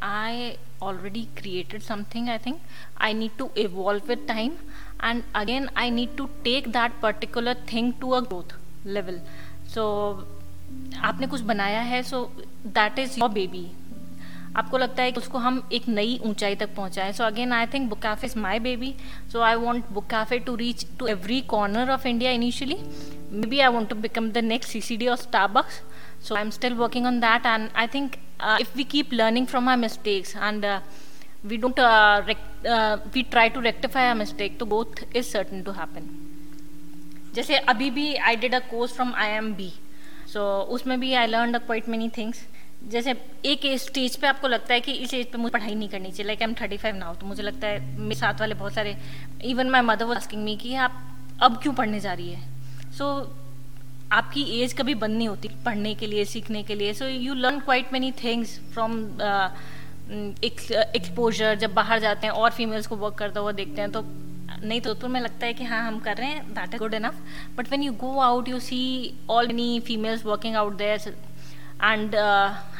I 0.01 0.57
already 0.81 1.29
created 1.35 1.83
something. 1.83 2.29
I 2.29 2.37
think 2.37 2.61
I 2.97 3.11
need 3.13 3.37
to 3.37 3.49
evolve 3.55 4.07
with 4.07 4.25
time, 4.27 4.57
and 4.99 5.23
again, 5.35 5.69
I 5.75 5.89
need 5.89 6.15
to 6.17 6.29
take 6.43 6.71
that 6.73 6.99
particular 7.01 7.53
thing 7.73 7.93
to 7.99 8.15
a 8.15 8.21
growth 8.21 8.55
level. 8.85 9.19
So, 9.67 9.83
आपने 11.09 11.27
कुछ 11.27 11.41
बनाया 11.49 11.81
है 11.89 12.01
so 12.03 12.19
that 12.77 12.99
is 12.99 13.17
your 13.19 13.29
baby 13.29 13.65
आपको 14.56 14.78
लगता 14.78 15.02
है 15.02 15.12
कि 15.12 15.20
उसको 15.20 15.38
हम 15.38 15.62
एक 15.72 15.88
नई 15.88 16.18
ऊंचाई 16.26 16.54
तक 16.62 16.74
पहुंचाएँ। 16.76 17.12
So 17.12 17.24
again 17.24 17.52
I 17.52 17.66
think 17.74 17.88
book 17.90 17.98
cafe 18.02 18.26
is 18.28 18.38
my 18.38 18.58
baby 18.60 18.94
so 19.32 19.40
I 19.40 19.54
want 19.66 19.92
book 19.92 20.06
cafe 20.10 20.38
to 20.46 20.54
reach 20.62 20.86
to 20.98 21.06
every 21.06 21.40
corner 21.54 21.90
of 21.90 22.06
India 22.08 22.30
initially 22.30 22.78
maybe 23.46 23.60
I 23.60 23.72
want 23.72 23.88
to 23.88 23.96
become 23.96 24.30
the 24.32 24.38
next 24.44 24.72
C 24.72 24.80
C 24.80 24.96
D 24.96 25.08
of 25.08 25.20
Starbucks 25.22 25.82
on 27.08 27.20
that 27.20 27.46
and 27.46 27.70
i 27.74 27.86
think 27.86 28.18
uh, 28.46 28.56
if 28.60 28.74
we 28.78 28.84
keep 28.84 29.12
learning 29.20 29.46
from 29.46 29.68
our 29.68 29.76
mistakes 29.76 30.34
and 30.48 30.64
uh, 30.64 30.80
we 31.50 31.56
don't 31.56 31.78
uh, 31.78 32.22
rec- 32.26 32.66
uh, 32.68 32.98
we 33.14 33.22
try 33.34 33.48
to 33.48 33.62
rectify 33.66 34.02
our 34.08 34.18
mistake 34.18 34.58
तो 34.58 34.66
both 34.66 35.00
is 35.20 35.30
certain 35.36 35.62
to 35.68 35.72
happen. 35.78 36.10
जैसे 37.34 37.56
अभी 37.72 37.90
भी 37.90 38.14
I 38.14 38.36
did 38.36 38.54
a 38.54 38.58
course 38.70 38.92
from 38.92 39.14
I 39.16 39.30
M 39.30 39.52
B 39.54 39.72
so 40.32 40.44
उसमें 40.76 40.98
भी 41.00 41.12
I 41.14 41.26
learn 41.26 41.58
quite 41.58 41.88
many 41.88 42.08
things 42.16 42.44
जैसे 42.88 43.14
एक 43.44 43.60
stage 43.78 44.16
पे 44.16 44.26
आपको 44.26 44.48
लगता 44.48 44.74
है 44.74 44.80
कि 44.80 44.92
इस 44.92 45.14
एज 45.14 45.26
पे 45.26 45.38
मुझे 45.38 45.52
पढ़ाई 45.52 45.74
नहीं 45.74 45.88
करनी 45.88 46.10
चाहिए 46.10 46.26
like 46.26 46.42
I 46.42 46.48
am 46.48 46.54
thirty 46.54 46.76
five 46.76 46.96
now 46.96 47.14
तो 47.14 47.26
मुझे 47.26 47.42
लगता 47.42 47.68
है 47.68 47.98
मेरे 47.98 48.14
साथ 48.14 48.40
वाले 48.40 48.54
बहुत 48.54 48.74
सारे 48.74 48.96
इवन 49.44 49.70
माई 49.70 49.80
मदर 49.80 50.04
वो 50.04 50.14
आस्किंग 50.14 50.42
मी 50.44 50.56
कि 50.56 50.74
आप 50.74 51.02
अब 51.42 51.60
क्यों 51.62 51.74
पढ़ने 51.74 52.00
जा 52.00 52.12
रही 52.12 52.30
है? 52.30 52.40
सो 52.92 53.20
so, 53.20 53.28
आपकी 54.12 54.42
एज 54.60 54.72
कभी 54.72 54.94
बंद 54.94 55.16
नहीं 55.16 55.28
होती 55.28 55.48
पढ़ने 55.64 55.94
के 55.94 56.06
लिए 56.06 56.24
सीखने 56.24 56.62
के 56.62 56.74
लिए 56.74 56.94
so 56.94 57.06
you 57.06 57.34
learn 57.34 57.60
quite 57.60 57.92
many 57.92 58.12
things 58.12 58.58
from 58.72 58.98
exposure 60.94 61.54
जब 61.54 61.74
बाहर 61.74 61.98
जाते 61.98 62.26
हैं 62.26 62.34
और 62.34 62.50
फीमेल्स 62.50 62.86
को 62.86 62.96
वर्क 62.96 63.14
करता 63.14 63.40
हुआ 63.40 63.52
देखते 63.52 63.80
हैं 63.80 63.90
तो 63.92 64.04
नहीं 64.62 64.80
तो 64.80 64.94
तुम्हें 64.94 65.22
लगता 65.22 65.46
है 65.46 65.54
कि 65.54 65.64
हाँ 65.64 65.86
हम 65.86 65.98
कर 65.98 66.16
रहे 66.16 66.28
हैं 66.28 66.54
that 66.54 66.74
is 66.74 66.78
good 66.78 66.94
enough 66.94 67.20
but 67.56 67.70
when 67.70 67.82
you 67.82 67.92
go 67.92 68.18
out 68.20 68.48
you 68.48 68.58
see 68.60 68.80
all 69.30 69.46
many 69.46 69.80
females 69.80 70.24
working 70.26 70.56
out 70.56 70.76
there 70.76 71.14
and 71.82 72.14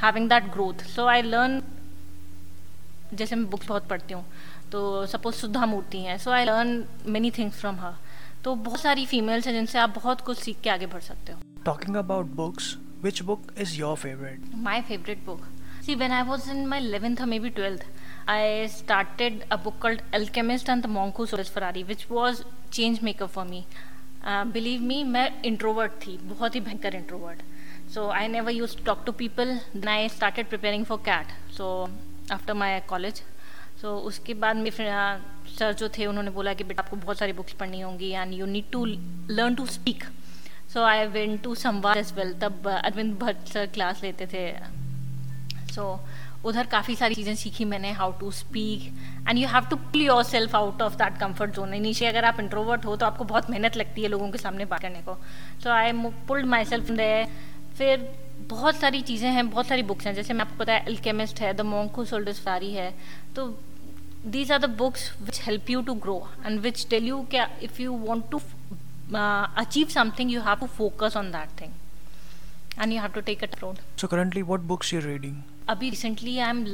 having 0.03 0.29
that 0.29 0.45
growth 0.53 0.85
so 0.87 1.07
I 1.07 1.23
learn 1.23 1.63
जैसे 3.15 3.37
मैं 3.37 3.51
बुक्स 3.51 3.67
बहुत 3.67 3.89
पढ़ती 3.89 4.15
हूँ 4.15 4.25
तो 4.73 5.07
सपोज़ 5.07 5.35
सुधा 5.35 5.67
मूर्ति 5.67 5.99
हैं 5.99 6.19
so 6.19 6.31
I 6.31 6.45
learn 6.45 6.85
many 7.07 7.31
things 7.31 7.57
from 7.61 7.77
her 7.77 7.95
तो 8.45 8.55
बहुत 8.55 8.81
सारी 8.81 9.07
फीमेल्स 9.07 9.47
हैं 9.47 9.55
जिनसे 9.55 9.79
आप 9.79 9.91
बहुत 9.91 10.21
कुछ 10.21 10.39
सीख 10.39 10.61
के 10.61 10.71
आगे 10.71 10.87
बढ़ 10.87 11.01
सकते 11.01 11.33
हो। 11.33 11.41
Talking 11.65 11.97
about 11.97 12.27
books 12.27 12.77
which 13.03 13.23
book 13.23 13.53
is 13.59 13.75
your 13.77 13.97
favourite 13.97 14.55
my 14.55 14.81
favourite 14.81 15.25
book 15.27 15.49
see 15.87 15.95
when 15.95 16.13
I 16.13 16.23
was 16.23 16.51
in 16.51 16.67
my 16.67 16.81
eleventh 16.81 17.17
maybe 17.39 17.51
twelfth 17.51 17.85
I 18.29 18.67
started 18.73 19.39
a 19.51 19.57
book 19.59 19.79
called 19.81 20.03
Alchemist 20.17 20.69
and 20.69 20.85
the 20.85 20.89
Monk 20.89 21.17
Who 21.17 21.25
Sold 21.27 21.49
Ferrari, 21.49 21.83
which 21.83 22.03
was 22.11 22.43
change 22.71 23.01
maker 23.03 23.27
for 23.27 23.45
me. 23.45 23.63
Uh, 24.25 24.45
believe 24.57 24.83
me, 24.91 24.99
मैं 25.05 25.43
introvert 25.43 25.97
थी 26.03 26.17
बहुत 26.25 26.55
ही 26.55 26.61
भयंकर 26.61 26.99
introvert. 26.99 27.41
So 27.93 28.11
I 28.11 28.27
never 28.29 28.53
used 28.53 28.79
to 28.79 28.85
talk 28.85 29.05
to 29.07 29.13
people. 29.13 29.59
Then 29.75 29.89
I 29.89 30.07
started 30.09 30.49
preparing 30.49 30.85
for 30.85 30.99
CAT. 30.99 31.33
So 31.51 31.91
after 32.31 32.55
my 32.55 32.71
college. 32.87 33.23
So 33.81 33.95
उसके 34.11 34.35
बाद 34.35 34.57
मेरे 34.57 34.87
sir 35.59 35.73
जो 35.81 35.89
थे 35.97 36.07
उन्होंने 36.07 36.31
बोला 36.31 36.53
कि 36.55 36.65
बेटा 36.65 36.83
आपको 36.83 36.97
बहुत 36.97 37.19
सारी 37.19 37.33
बुक्स 37.33 37.53
पढ़नी 37.61 37.81
होंगी 37.81 38.11
and 38.11 38.33
you 38.35 38.47
need 38.47 38.71
to 38.73 38.85
learn 38.85 39.55
to 39.55 39.67
speak 39.67 40.05
so 40.73 40.83
I 40.85 41.07
went 41.15 41.43
to 41.43 41.55
Samvaad 41.55 41.97
as 41.97 42.13
well 42.17 42.33
तब 42.43 42.69
अरविंद 42.69 43.15
भट्ट 43.19 43.53
सर 43.53 43.67
क्लास 43.75 44.03
लेते 44.03 44.27
थे. 44.33 44.51
सो 45.75 45.83
so, 45.83 46.47
उधर 46.49 46.67
काफ़ी 46.73 46.95
सारी 46.97 47.15
चीज़ें 47.15 47.35
सीखी 47.37 47.65
मैंने 47.65 47.91
how 47.93 48.13
to 48.21 48.31
speak 48.33 48.83
and 49.29 49.39
you 49.39 49.49
have 49.49 49.65
to 49.71 49.77
pull 49.77 50.03
yourself 50.25 50.55
out 50.57 50.83
of 50.83 50.95
that 50.99 51.19
comfort 51.21 51.55
zone 51.55 51.75
नीचे 51.81 52.07
अगर 52.07 52.25
आप 52.25 52.41
इंट्रोवर्ट 52.41 52.85
हो 52.87 52.97
तो 52.97 53.07
आपको 53.07 53.25
बहुत 53.25 53.51
मेहनत 53.51 53.77
लगती 53.77 54.03
है 54.03 54.09
लोगों 54.09 54.31
के 54.31 54.39
सामने 54.39 54.65
बात 54.65 54.83
करने 54.83 55.03
को. 55.09 55.17
So 55.63 55.71
I 55.71 55.93
pulled 56.29 56.47
my 56.47 56.65
self 56.65 56.91
they 56.91 57.13
फिर 57.81 58.09
बहुत 58.49 58.77
सारी 58.77 59.01
चीज़ें 59.03 59.31
हैं 59.31 59.49
बहुत 59.51 59.67
सारी 59.67 59.83
बुक्स 59.91 60.07
हैं। 60.07 60.15
जैसे 60.15 60.35
मैं 60.35 60.45
आपको 60.45 60.57
पता 60.57 60.73
है 60.73 60.85
अल्केमिस्ट 60.87 61.41
है 61.41 61.53
द 61.55 61.61
मोंको 61.67 62.05
सोल्डर्स 62.05 62.41
फारी 62.45 62.73
है। 62.73 62.93
तो 63.37 63.47
these 64.27 64.51
are 64.53 64.59
the 64.59 64.69
books 64.79 65.11
which 65.21 65.41
help 65.43 65.71
you 65.71 65.83
to 65.83 65.95
grow 66.07 66.17
and 66.47 66.61
which 66.61 66.87
tell 66.91 67.05
you 67.09 67.21
क्या 67.31 67.49
if 67.63 67.81
you 67.83 67.93
want 67.99 68.31
to 68.31 68.41
achieve 69.63 69.89
something 69.89 70.33
you 70.33 70.41
have 70.41 70.59
to 70.61 70.67
focus 70.75 71.17
on 71.17 71.31
that 71.33 71.61
thing 71.61 71.73
and 72.83 72.93
you 72.93 73.01
have 73.01 73.11
to 73.15 73.21
take 73.31 73.45
so 74.01 74.07
currently 74.07 74.43
what 74.43 74.61
books 74.75 74.93
you're 74.95 75.03
reading 75.03 75.37
अभी 75.69 75.91
recently 75.91 76.39
I 76.39 76.51
am 76.51 76.65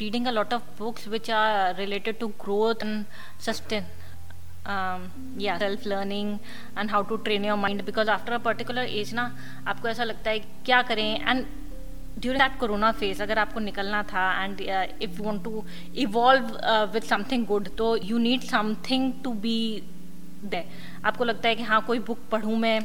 reading 0.00 0.26
a 0.26 0.30
lot 0.30 0.54
of 0.54 0.62
books 0.78 1.08
which 1.08 1.30
are 1.30 1.74
related 1.76 2.18
to 2.18 2.28
growth 2.44 2.84
and 2.84 3.04
sustain 3.40 3.86
um, 4.66 5.10
yeah 5.36 5.58
self 5.58 5.84
learning 5.86 6.38
and 6.76 6.90
how 6.90 7.02
to 7.02 7.18
train 7.18 7.44
your 7.44 7.56
mind 7.56 7.84
because 7.84 8.08
after 8.08 8.34
a 8.34 8.38
particular 8.38 8.82
age 8.82 9.12
ना 9.14 9.30
आपको 9.66 9.88
ऐसा 9.88 10.04
लगता 10.04 10.30
है 10.30 10.38
क्या 10.64 10.82
करें 10.82 11.24
and 11.24 11.46
during 12.20 12.38
that 12.38 12.58
corona 12.58 12.92
phase 12.92 13.20
अगर 13.20 13.38
आपको 13.38 13.60
निकलना 13.60 14.02
था 14.12 14.26
uh, 14.48 14.86
if 15.00 15.18
you 15.18 15.24
want 15.24 15.42
to 15.44 15.64
evolve 15.94 16.56
uh, 16.62 16.86
with 16.94 17.04
something 17.04 17.44
good 17.44 17.76
तो 17.76 17.96
you 17.98 18.18
need 18.18 18.42
something 18.42 19.12
to 19.22 19.34
be 19.34 19.82
there 20.44 20.64
आपको 21.04 21.24
लगता 21.24 21.48
है 21.48 21.54
कि 21.56 21.62
हाँ 21.62 21.84
कोई 21.86 21.98
बुक 21.98 22.18
पढ़ूँ 22.30 22.56
मैं 22.58 22.80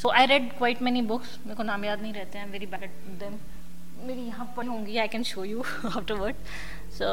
so 0.00 0.10
I 0.10 0.26
read 0.26 0.50
quite 0.58 0.82
many 0.88 1.02
books 1.02 1.38
मेरे 1.46 1.54
को 1.56 1.62
नाम 1.62 1.84
याद 1.84 2.02
नहीं 2.02 2.12
रहते 2.12 2.38
हैं 2.38 2.70
bad 2.70 2.82
at 2.82 3.22
them 3.22 3.38
मेरी 4.06 4.26
यहाँ 4.26 4.52
पर 4.56 4.66
होंगी 4.66 4.96
I 4.98 5.08
can 5.08 5.22
show 5.22 5.44
you 5.44 5.62
afterward 5.86 6.34
so 6.98 7.08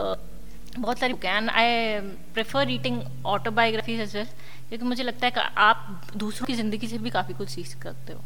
बहुत 0.78 1.00
सारी 1.00 1.14
can 1.22 1.50
I 1.50 2.00
prefer 2.34 2.66
reading 2.68 3.02
autobiography 3.26 3.94
as 3.94 4.16
well 4.16 4.26
क्योंकि 4.70 4.86
मुझे 4.86 5.04
लगता 5.04 5.26
है 5.26 5.32
कि 5.32 5.40
आप 5.62 6.02
दूसरों 6.18 6.46
की 6.48 6.54
ज़िंदगी 6.56 6.88
से 6.88 6.98
भी 6.98 7.10
काफ़ी 7.10 7.34
कुछ 7.34 7.50
सीख 7.50 7.68
सकते 7.68 8.14
हो। 8.14 8.22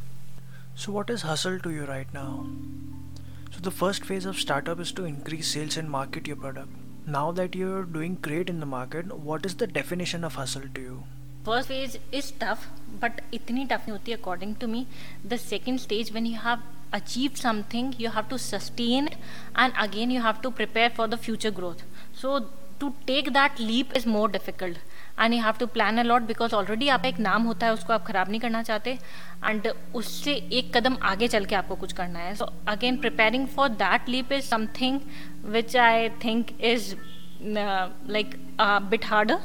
So 0.77 0.91
what 0.91 1.09
is 1.11 1.25
hustle 1.25 1.59
to 1.59 1.69
you 1.69 1.85
right 1.85 2.13
now 2.13 2.43
so 3.53 3.69
the 3.69 3.73
first 3.73 4.03
phase 4.05 4.27
of 4.27 4.37
startup 4.39 4.81
is 4.81 4.93
to 4.95 5.05
increase 5.05 5.45
sales 5.45 5.77
and 5.77 5.89
market 5.89 6.27
your 6.29 6.39
product 6.39 7.07
now 7.09 7.33
that 7.33 7.55
you 7.55 7.75
are 7.77 7.83
doing 7.93 8.15
great 8.23 8.49
in 8.49 8.59
the 8.59 8.63
market 8.73 9.11
what 9.21 9.45
is 9.45 9.57
the 9.57 9.71
definition 9.73 10.25
of 10.25 10.39
hustle 10.39 10.67
to 10.75 10.81
you 10.81 11.03
first 11.45 11.67
phase 11.67 11.97
is 12.15 12.33
tough 12.41 12.67
but 13.01 13.21
इतनी 13.33 13.65
tough 13.65 13.79
नहीं 13.79 13.91
होती 13.91 14.13
according 14.13 14.55
to 14.55 14.67
me 14.67 14.85
the 15.25 15.37
second 15.39 15.79
stage 15.79 16.11
when 16.13 16.25
you 16.25 16.39
have 16.39 16.63
achieve 16.93 17.31
something 17.35 17.93
you 18.01 18.09
have 18.11 18.27
to 18.29 18.37
sustain 18.37 19.07
and 19.07 19.73
again 19.73 20.11
you 20.11 20.21
have 20.21 20.41
to 20.43 20.49
prepare 20.51 20.91
for 20.97 21.07
the 21.07 21.15
future 21.19 21.51
growth 21.51 21.83
so 22.21 22.41
to 22.79 22.89
take 23.07 23.29
that 23.29 23.59
leap 23.59 23.95
is 23.97 24.07
more 24.09 24.29
difficult 24.31 24.77
and 25.19 25.33
you 25.33 25.39
have 25.43 25.53
to 25.59 25.65
plan 25.67 25.97
a 25.97 26.03
lot 26.03 26.21
because 26.23 26.53
already 26.55 26.87
आपका 26.89 27.07
एक 27.07 27.17
नाम 27.19 27.43
होता 27.43 27.65
है, 27.65 27.73
उसको 27.73 27.93
आप 27.93 28.05
ख़राब 28.05 28.29
नहीं 28.29 28.39
करना 28.41 28.61
चाहते। 28.63 28.91
एंड 29.45 29.67
उससे 29.95 30.33
एक 30.33 30.71
कदम 30.77 30.95
आगे 31.03 31.27
चल 31.27 31.45
के 31.45 31.55
आपको 31.55 31.75
कुछ 31.75 31.93
करना 31.93 32.19
है। 32.19 32.35
So 32.35 32.45
again 32.67 32.97
preparing 32.97 33.47
for 33.47 33.69
that 33.71 34.09
leap 34.09 34.31
is 34.33 34.45
something 34.45 34.99
which 35.47 35.75
I 35.77 36.09
think 36.23 36.51
is 36.61 36.93
like 37.43 38.35
bit 38.61 39.05
harder 39.05 39.35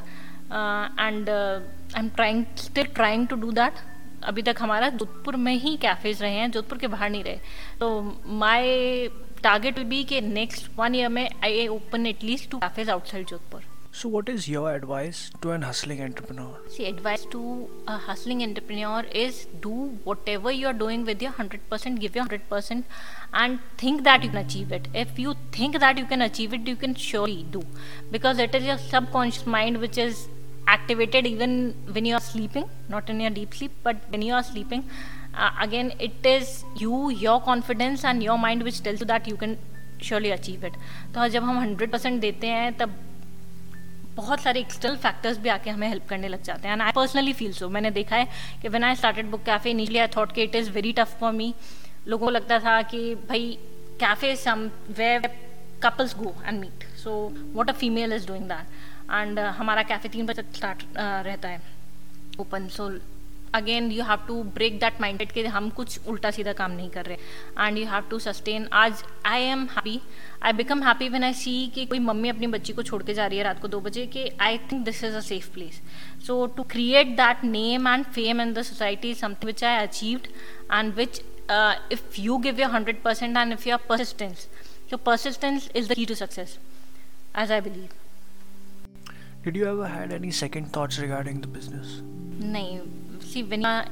and 1.00 1.31
I 1.31 1.99
am 1.99 2.09
trying 2.11 2.45
still 2.59 2.87
trying 2.95 3.26
to 3.28 3.37
do 3.37 3.50
that 3.52 3.83
अभी 4.25 4.43
तक 4.43 4.57
हमारा 4.61 4.88
जोधपुर 4.90 5.37
में 5.37 5.54
ही 5.54 5.76
कैफ़ेज 5.78 6.23
रहे 6.23 6.35
हैं, 6.35 6.50
जोधपुर 6.50 6.78
के 6.78 6.87
बाहर 6.88 7.11
नहीं 7.11 7.25
रहे। 7.25 7.38
तो 7.81 8.21
माई 8.28 9.09
target 9.46 9.78
will 9.78 9.92
be 9.92 10.02
कि 10.10 10.20
next 10.32 10.74
one 10.80 10.98
year 11.02 11.08
में 11.18 11.28
I 11.42 11.68
open 11.76 12.06
at 12.14 12.26
least 12.32 12.50
two 12.50 12.60
cafes 12.66 12.92
outside 12.96 13.26
Jodhpur. 13.32 13.62
So 13.96 14.08
what 14.08 14.28
is 14.28 14.46
your 14.48 14.74
advice 14.74 15.18
to 15.42 15.50
an 15.52 15.62
hustling 15.62 16.00
entrepreneur? 16.02 16.54
See, 16.68 16.86
advice 16.86 17.26
to 17.34 17.42
a 17.86 17.96
hustling 18.06 18.42
entrepreneur 18.42 19.04
is 19.24 19.46
do 19.66 19.74
whatever 20.02 20.50
you 20.50 20.66
are 20.66 20.72
doing 20.72 21.04
with 21.04 21.22
your 21.22 21.30
100%, 21.30 22.00
give 22.00 22.16
your 22.16 22.24
100% 22.24 22.82
and 23.32 23.60
think 23.78 24.02
that 24.02 24.24
you 24.24 24.30
can 24.30 24.38
achieve 24.38 24.72
it. 24.72 24.88
If 24.92 25.16
you 25.16 25.34
think 25.52 25.78
that 25.78 25.96
you 25.96 26.06
can 26.06 26.22
achieve 26.22 26.52
it, 26.52 26.66
you 26.66 26.74
can 26.74 26.96
surely 26.96 27.44
do. 27.58 27.62
Because 28.10 28.40
it 28.40 28.54
is 28.56 28.64
your 28.64 28.78
subconscious 28.78 29.46
mind 29.46 29.78
which 29.78 29.96
is 29.96 30.26
activated 30.66 31.26
even 31.26 31.74
when 31.92 32.04
you 32.04 32.14
are 32.14 32.26
sleeping, 32.32 32.68
not 32.88 33.08
in 33.08 33.20
your 33.20 33.30
deep 33.30 33.54
sleep, 33.54 33.72
but 33.84 33.96
when 34.08 34.22
you 34.22 34.34
are 34.34 34.42
sleeping 34.42 34.84
again 35.64 35.90
it 36.00 36.26
is 36.26 36.50
you 36.80 36.98
your 37.20 37.38
confidence 37.46 38.04
and 38.10 38.22
your 38.22 38.36
mind 38.38 38.62
which 38.62 38.82
tells 38.82 39.00
you 39.00 39.08
that 39.14 39.32
you 39.32 39.38
can 39.44 39.56
surely 40.02 40.30
achieve 40.30 40.64
it 40.66 40.72
तो 41.14 41.26
जब 41.28 41.44
हम 41.44 41.58
hundred 41.58 41.90
percent 41.90 42.20
देते 42.20 42.46
हैं 42.46 42.72
तब 42.78 42.94
बहुत 44.14 44.40
सारे 44.40 44.60
external 44.60 44.96
factors 45.04 45.38
भी 45.38 45.48
आके 45.48 45.70
हमें 45.70 45.86
हेल्प 45.88 46.08
करने 46.08 46.28
लग 46.28 46.42
जाते 46.42 46.68
हैं। 46.68 46.72
And 46.74 46.82
I 46.82 46.92
personally 46.96 47.32
feel 47.32 47.52
so 47.52 47.68
मैंने 47.68 47.90
देखा 47.90 48.16
है 48.16 48.28
कि 48.62 48.68
when 48.68 48.84
I 48.84 48.94
started 48.96 49.30
book 49.30 49.42
cafe 49.44 49.70
initially 49.70 49.98
I 49.98 50.08
thought 50.16 50.32
कि 50.32 50.42
it 50.42 50.54
is 50.56 50.70
very 50.70 50.92
tough 50.98 51.16
for 51.20 51.32
me 51.32 51.54
लोगों 52.08 52.26
को 52.26 52.30
लगता 52.30 52.58
था 52.64 52.80
कि 52.90 53.14
भाई 53.28 53.58
cafe 54.00 54.34
some 54.36 54.68
way 54.98 55.18
couples 55.82 56.16
go 56.18 56.34
and 56.44 56.60
meet 56.60 56.84
so 57.04 57.16
what 57.54 57.70
a 57.70 57.72
female 57.82 58.12
is 58.12 58.26
doing 58.28 58.44
that 58.48 59.10
and 59.12 59.38
हमारा 59.38 59.82
कैफ़े 59.82 60.08
तीन 60.08 60.26
बजे 60.26 60.42
स्टार्ट 60.54 60.82
uh, 60.82 61.24
रहता 61.26 61.48
है. 61.48 61.60
Open 62.40 62.68
so 62.76 62.88
again 63.54 63.92
you 63.92 64.04
have 64.04 64.18
to 64.28 64.42
break 64.42 64.80
that 64.80 65.00
minded 65.00 65.32
कि 65.32 65.44
हम 65.44 65.70
कुछ 65.70 66.00
उल्टा 66.06 66.30
सीधा 66.30 66.52
काम 66.52 66.70
नहीं 66.70 66.90
कर 66.90 67.04
रहे। 67.04 67.16
And 67.66 67.78
you 67.78 67.87
have 67.87 68.00
to 68.00 68.18
sustain 68.18 68.68
आज 68.73 69.04
I 69.26 69.42
am 69.42 69.64
happy 69.64 70.00
I 70.42 70.52
become 70.52 70.82
happy 70.82 71.08
when 71.08 71.25
I 71.25 71.32
see 71.32 71.66
कि 71.66 71.87
कोई 71.87 71.99
मम्मी 71.99 72.28
अपनी 72.28 72.46
बच्ची 72.46 72.73
को 72.73 72.82
छोड़ 72.82 73.02
के 73.02 73.14
जा 73.14 73.26
रही 73.26 73.38
है 73.38 73.44
रात 73.44 73.62
को 73.62 73.68
दो 73.68 73.80
बजे 73.80 74.06
कि 74.06 74.30
I 74.40 74.58
think 74.58 74.84
this 74.84 75.04
is 75.04 75.14
a 75.14 75.20
safe 75.20 75.50
place 75.50 75.80
so 76.26 76.46
to 76.46 76.62
create 76.62 77.06
that 77.06 77.44
name 77.44 77.88
and 77.88 78.04
fame 78.04 78.40
in 78.40 78.52
the 78.52 78.62
society 78.62 79.11
is 79.11 79.18
something 79.18 79.44
which 79.44 79.64
I 79.64 79.87
achieved 79.87 80.26
and 80.73 80.94
which 80.94 81.23
if 81.92 82.02
you 82.18 82.37
give 82.44 82.58
your 82.58 82.68
100% 82.68 83.37
and 83.37 83.52
if 83.52 83.64
you 83.64 83.73
are 83.73 83.82
persistence 83.90 84.46
so 84.90 84.99
persistence 85.08 85.66
is 85.80 85.88
the 85.88 85.96
key 85.99 86.06
to 86.06 86.16
success 86.20 86.54
as 87.34 87.50
i 87.50 87.61
believe 87.61 87.92
did 89.44 89.58
you 89.61 89.66
ever 89.66 89.87
had 89.87 90.14
any 90.18 90.32
second 90.42 90.73
thoughts 90.73 90.99
regarding 90.99 91.42
the 91.42 91.50
business? 91.58 91.90
nahi 92.42 93.03
see 93.34 93.42
when 93.42 93.62
you 93.62 93.74
are 93.74 93.84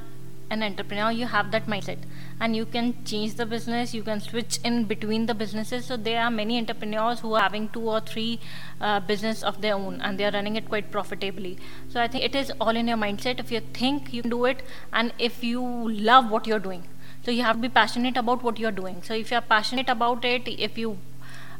an 0.53 0.63
entrepreneur 0.67 1.11
you 1.11 1.27
have 1.27 1.51
that 1.51 1.67
mindset. 1.73 1.97
And 2.39 2.55
you 2.55 2.65
can 2.65 2.93
change 3.05 3.35
the 3.35 3.45
business 3.45 3.93
you 3.93 4.03
can 4.03 4.19
switch 4.19 4.59
in 4.63 4.83
between 4.85 5.25
the 5.25 5.33
businesses. 5.33 5.85
So 5.85 5.97
there 5.97 6.21
are 6.21 6.31
many 6.31 6.57
entrepreneurs 6.57 7.19
who 7.21 7.33
are 7.33 7.41
having 7.41 7.69
two 7.69 7.83
or 7.95 7.99
three 7.99 8.39
uh, 8.81 8.99
business 9.11 9.43
of 9.43 9.61
their 9.61 9.75
own 9.75 10.01
and 10.01 10.19
they 10.19 10.25
are 10.25 10.31
running 10.31 10.55
it 10.55 10.69
quite 10.69 10.91
profitably. 10.91 11.57
So 11.89 12.01
i 12.01 12.07
think 12.07 12.23
it 12.23 12.35
is 12.35 12.51
all 12.59 12.81
in 12.83 12.87
your 12.87 12.97
mindset. 12.97 13.39
If 13.45 13.51
you 13.51 13.61
think 13.81 14.13
you 14.13 14.21
can 14.21 14.31
do 14.31 14.43
it 14.45 14.63
and 14.91 15.13
if 15.29 15.43
you 15.43 15.63
love 16.11 16.29
what 16.29 16.47
you're 16.47 16.65
doing. 16.67 16.83
So 17.25 17.31
you 17.31 17.43
have 17.43 17.55
to 17.55 17.61
be 17.61 17.69
passionate 17.69 18.17
about 18.17 18.43
what 18.43 18.59
you're 18.59 18.77
doing. 18.83 19.01
So 19.01 19.13
if 19.13 19.31
you're 19.31 19.47
passionate 19.55 19.89
about 19.89 20.25
it 20.25 20.53
if 20.69 20.77
you 20.77 20.97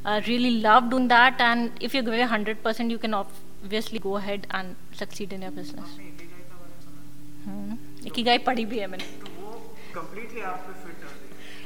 uh, 0.05 0.21
really 0.27 0.51
love 0.69 0.89
doing 0.89 1.07
that 1.07 1.39
and 1.39 1.71
if 1.79 1.93
you 1.95 2.03
give 2.03 2.13
it 2.13 2.29
100% 2.29 2.89
you 2.89 2.97
can 2.97 3.13
obviously 3.13 3.99
go 3.99 4.17
ahead 4.17 4.47
and 4.51 4.75
succeed 4.91 5.31
in 5.31 5.41
your 5.41 5.51
business 5.51 5.97
Ikigai 8.05 8.37
पढ़ी 8.47 8.65
भी 8.65 8.79
है 8.79 8.87
मैंने। 8.87 9.03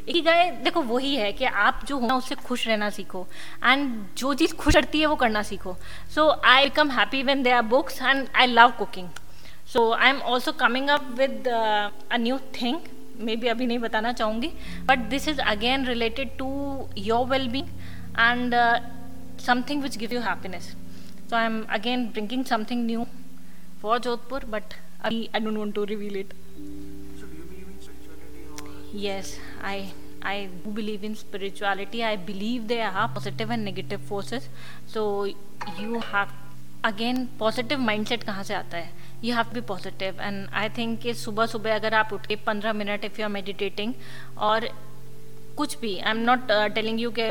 एक 0.10 0.16
ही। 0.16 0.22
गाय 0.22 0.50
देखो 0.63 0.82
वही 0.82 1.16
है 1.16 1.32
कि 1.34 1.46
आप 1.46 1.80
जो 1.86 1.98
हो 2.00 2.18
उससे 2.18 2.36
खुश 2.38 2.68
रहना 2.68 2.90
सीखो। 2.90 3.26
एंड 3.63 4.06
जो 4.18 4.34
चीज़ 4.34 4.54
खुश 4.56 4.74
करती 4.74 5.00
है 5.00 5.06
वो 5.06 5.16
करना 5.16 5.42
सीखो। 5.44 5.76
So 6.16 6.30
I 6.46 6.63
become 6.63 6.92
happy 6.92 7.24
when 7.24 7.44
they 7.44 7.52
are 7.52 7.62
books 7.74 8.02
and 8.02 8.28
I 8.36 8.46
love 8.48 8.72
cooking 8.78 9.10
so 9.74 9.92
I 9.92 10.10
am 10.10 10.22
also 10.34 10.52
coming 10.62 10.90
up 10.90 11.10
with 11.18 11.48
a 11.48 12.18
new 12.18 12.38
thing 12.62 12.80
maybe 13.36 13.48
अभी 13.48 13.66
नहीं 13.66 13.80
बताना 13.80 14.12
चाहूँगी 14.13 14.52
but 14.86 15.00
this 15.10 15.28
is 15.28 15.42
again 15.42 15.86
related 15.86 16.38
to 16.38 16.50
your 16.98 17.26
well 17.28 17.48
being 17.50 17.68
and 18.20 18.56
something 19.46 19.84
which 19.84 19.98
give 19.98 20.13
you 20.13 20.22
happiness 20.22 20.63
so 21.30 21.36
I 21.36 21.46
am 21.46 21.63
again 21.70 22.08
bringing 22.08 22.46
something 22.46 22.86
new 22.86 23.06
for 23.82 24.00
Jodhpur 24.00 24.46
but 24.46 24.74
I, 25.03 25.29
I 25.33 25.39
don't 25.39 25.57
want 25.57 25.75
to 25.75 25.86
reveal 25.86 26.15
it. 26.15 26.33
So 27.19 27.25
do 27.25 27.36
you 27.38 27.43
believe 27.43 27.67
in 27.67 27.79
spirituality? 27.81 28.91
Yes, 28.93 29.38
I 29.62 29.91
I 30.23 30.49
do 30.63 30.71
believe 30.71 31.03
in 31.03 31.15
spirituality. 31.15 32.03
I 32.03 32.15
believe 32.15 32.67
there 32.67 32.88
are 32.89 33.07
positive 33.07 33.49
and 33.51 33.63
negative 33.63 34.01
forces. 34.01 34.49
So 34.88 35.25
you 35.79 35.99
have 36.12 36.29
again 36.86 37.25
positive 37.39 37.79
mindset 37.79 38.23
कहाँ 38.23 38.43
से 38.43 38.53
आता 38.53 38.77
है 38.77 38.89
you 39.23 39.33
have 39.36 39.45
be 39.53 39.62
positive 39.69 40.21
and 40.21 40.47
I 40.53 40.69
think 40.77 40.99
कि 41.01 41.13
सुबह 41.13 41.45
सुबह 41.53 41.75
अगर 41.75 41.93
आप 41.93 42.13
उठ 42.13 42.25
के 42.27 42.36
पंद्रह 42.45 42.73
minute 42.73 43.05
if 43.05 43.19
you 43.19 43.25
are 43.25 43.31
meditating 43.31 43.93
और 44.49 44.67
कुछ 45.58 45.78
भी। 45.80 45.98
I 45.98 46.12
am 46.12 46.17
not 46.26 46.52
telling 46.76 47.00
you 47.02 47.12
के 47.20 47.30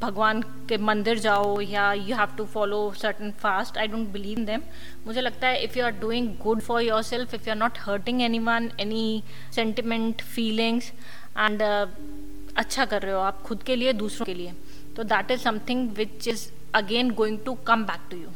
भगवान 0.00 0.40
के 0.68 0.76
मंदिर 0.78 1.18
जाओ 1.18 1.60
या 1.60 1.92
you 1.92 2.16
have 2.16 2.36
to 2.36 2.44
follow 2.52 2.78
certain 3.00 3.30
fast 3.40 3.78
I 3.78 3.86
don't 3.88 4.08
believe 4.12 4.38
them 4.46 4.62
मुझे 5.06 5.20
लगता 5.20 5.48
है 5.48 5.62
if 5.64 5.78
you 5.78 5.84
are 5.84 5.98
doing 6.00 6.28
good 6.42 6.60
for 6.68 6.82
yourself 7.02 7.34
if 7.34 7.48
you 7.48 7.52
are 7.52 7.58
not 7.58 7.78
hurting 7.80 8.22
anyone 8.48 8.70
any 8.80 9.22
sentiment 9.54 10.22
feelings 10.34 10.92
and 11.38 11.62
अच्छा 11.62 12.84
कर 12.84 13.02
रहे 13.02 13.12
हो 13.12 13.20
आप 13.20 13.42
खुद 13.42 13.62
के 13.66 13.76
लिए 13.76 13.92
दूसरों 13.92 14.26
के 14.26 14.34
लिए 14.34 14.52
तो 14.96 15.04
that 15.14 15.30
is 15.30 15.40
something 15.40 15.90
which 15.96 16.28
is 16.28 16.48
again 16.74 17.10
going 17.20 17.38
to 17.46 17.54
come 17.66 17.84
back 17.84 18.10
to 18.10 18.16
you 18.16 18.28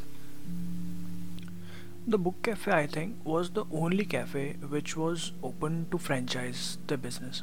The 2.09 2.18
book 2.25 2.37
cafe, 2.46 2.70
I 2.70 2.87
think, 2.87 3.25
was 3.29 3.49
the 3.55 3.62
only 3.79 4.05
cafe 4.11 4.42
which 4.72 4.92
was 4.96 5.22
open 5.42 5.79
to 5.90 5.99
franchise 5.99 6.61
the 6.87 6.99
business. 7.07 7.40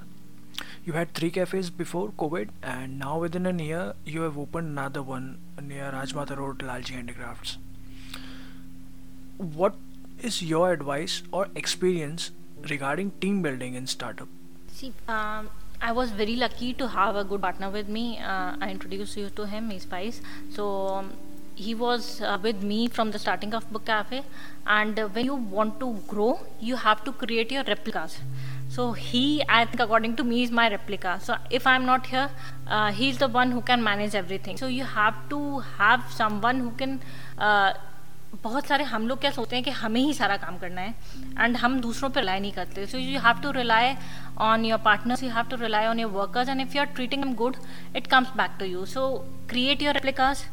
You 0.85 0.91
had 0.91 1.13
three 1.13 1.31
cafes 1.31 1.69
before 1.69 2.09
COVID, 2.09 2.49
and 2.61 2.99
now 2.99 3.17
within 3.17 3.45
a 3.45 3.53
year, 3.53 3.93
you 4.03 4.23
have 4.23 4.37
opened 4.37 4.67
another 4.67 5.01
one 5.01 5.37
near 5.61 5.89
Rajmata 5.93 6.37
Road, 6.37 6.57
Lalji 6.57 6.95
Handicrafts. 6.95 7.57
What 9.37 9.75
is 10.21 10.41
your 10.43 10.73
advice 10.73 11.23
or 11.31 11.47
experience 11.55 12.31
regarding 12.69 13.11
team 13.21 13.41
building 13.41 13.75
in 13.75 13.87
startup? 13.87 14.27
See, 14.73 14.91
um, 15.07 15.49
I 15.81 15.93
was 15.93 16.11
very 16.11 16.35
lucky 16.35 16.73
to 16.73 16.89
have 16.89 17.15
a 17.15 17.23
good 17.23 17.41
partner 17.41 17.69
with 17.69 17.87
me. 17.87 18.19
Uh, 18.19 18.57
I 18.59 18.69
introduced 18.69 19.15
you 19.15 19.29
to 19.29 19.47
him, 19.47 19.69
he's 19.69 19.83
Spice. 19.83 20.19
So 20.51 20.87
um, 20.87 21.13
he 21.55 21.73
was 21.73 22.21
uh, 22.21 22.37
with 22.41 22.61
me 22.61 22.89
from 22.89 23.11
the 23.11 23.19
starting 23.19 23.53
of 23.53 23.71
Book 23.71 23.85
Cafe. 23.85 24.23
And 24.67 24.99
uh, 24.99 25.07
when 25.07 25.23
you 25.23 25.35
want 25.35 25.79
to 25.79 25.93
grow, 26.09 26.41
you 26.59 26.75
have 26.75 27.05
to 27.05 27.13
create 27.13 27.53
your 27.53 27.63
replicas. 27.63 28.19
So 28.73 28.91
he, 28.93 29.43
I 29.47 29.65
think, 29.65 29.81
according 29.81 30.15
to 30.17 30.23
me, 30.23 30.41
is 30.43 30.51
my 30.51 30.67
replica. 30.69 31.19
So 31.21 31.35
if 31.51 31.67
I'm 31.67 31.85
not 31.85 32.07
here, 32.07 32.29
uh, 32.67 32.91
he's 32.91 33.19
the 33.19 33.27
one 33.29 33.51
who 33.51 33.61
can 33.61 33.83
manage 33.83 34.15
everything. 34.15 34.57
So 34.57 34.67
you 34.67 34.83
have 34.85 35.17
to 35.29 35.41
have 35.79 36.11
someone 36.11 36.59
who 36.59 36.71
can. 36.83 37.01
Uh, 37.39 37.73
बहुत 38.43 38.67
सारे 38.67 38.83
हम 38.83 39.07
लोग 39.07 39.19
क्या 39.21 39.29
सोचते 39.31 39.55
हैं 39.55 39.63
कि 39.65 39.71
हमें 39.71 39.99
ही 40.01 40.13
सारा 40.13 40.35
काम 40.37 40.57
करना 40.57 40.81
है 40.81 40.93
एंड 41.39 41.57
हम 41.57 41.79
दूसरों 41.81 42.09
पर 42.09 42.19
रिलाई 42.19 42.39
नहीं 42.39 42.51
करते 42.51 42.85
सो 42.87 42.97
you 42.97 43.19
have 43.21 43.41
to 43.41 43.51
rely 43.57 43.93
on 44.41 44.65
your 44.65 44.79
partners 44.85 45.23
you 45.23 45.29
have 45.31 45.45
to 45.49 45.55
rely 45.61 45.85
on 45.87 45.99
your 45.99 46.11
workers 46.11 46.49
and 46.49 46.61
if 46.61 46.75
you 46.75 46.81
are 46.81 46.87
treating 46.95 47.25
am 47.25 47.33
good 47.41 47.57
it 47.95 48.07
comes 48.11 48.31
back 48.37 48.55
to 48.59 48.65
you 48.65 48.85
so 48.95 49.05
create 49.49 49.81
your 49.81 49.93
replicas 49.93 50.45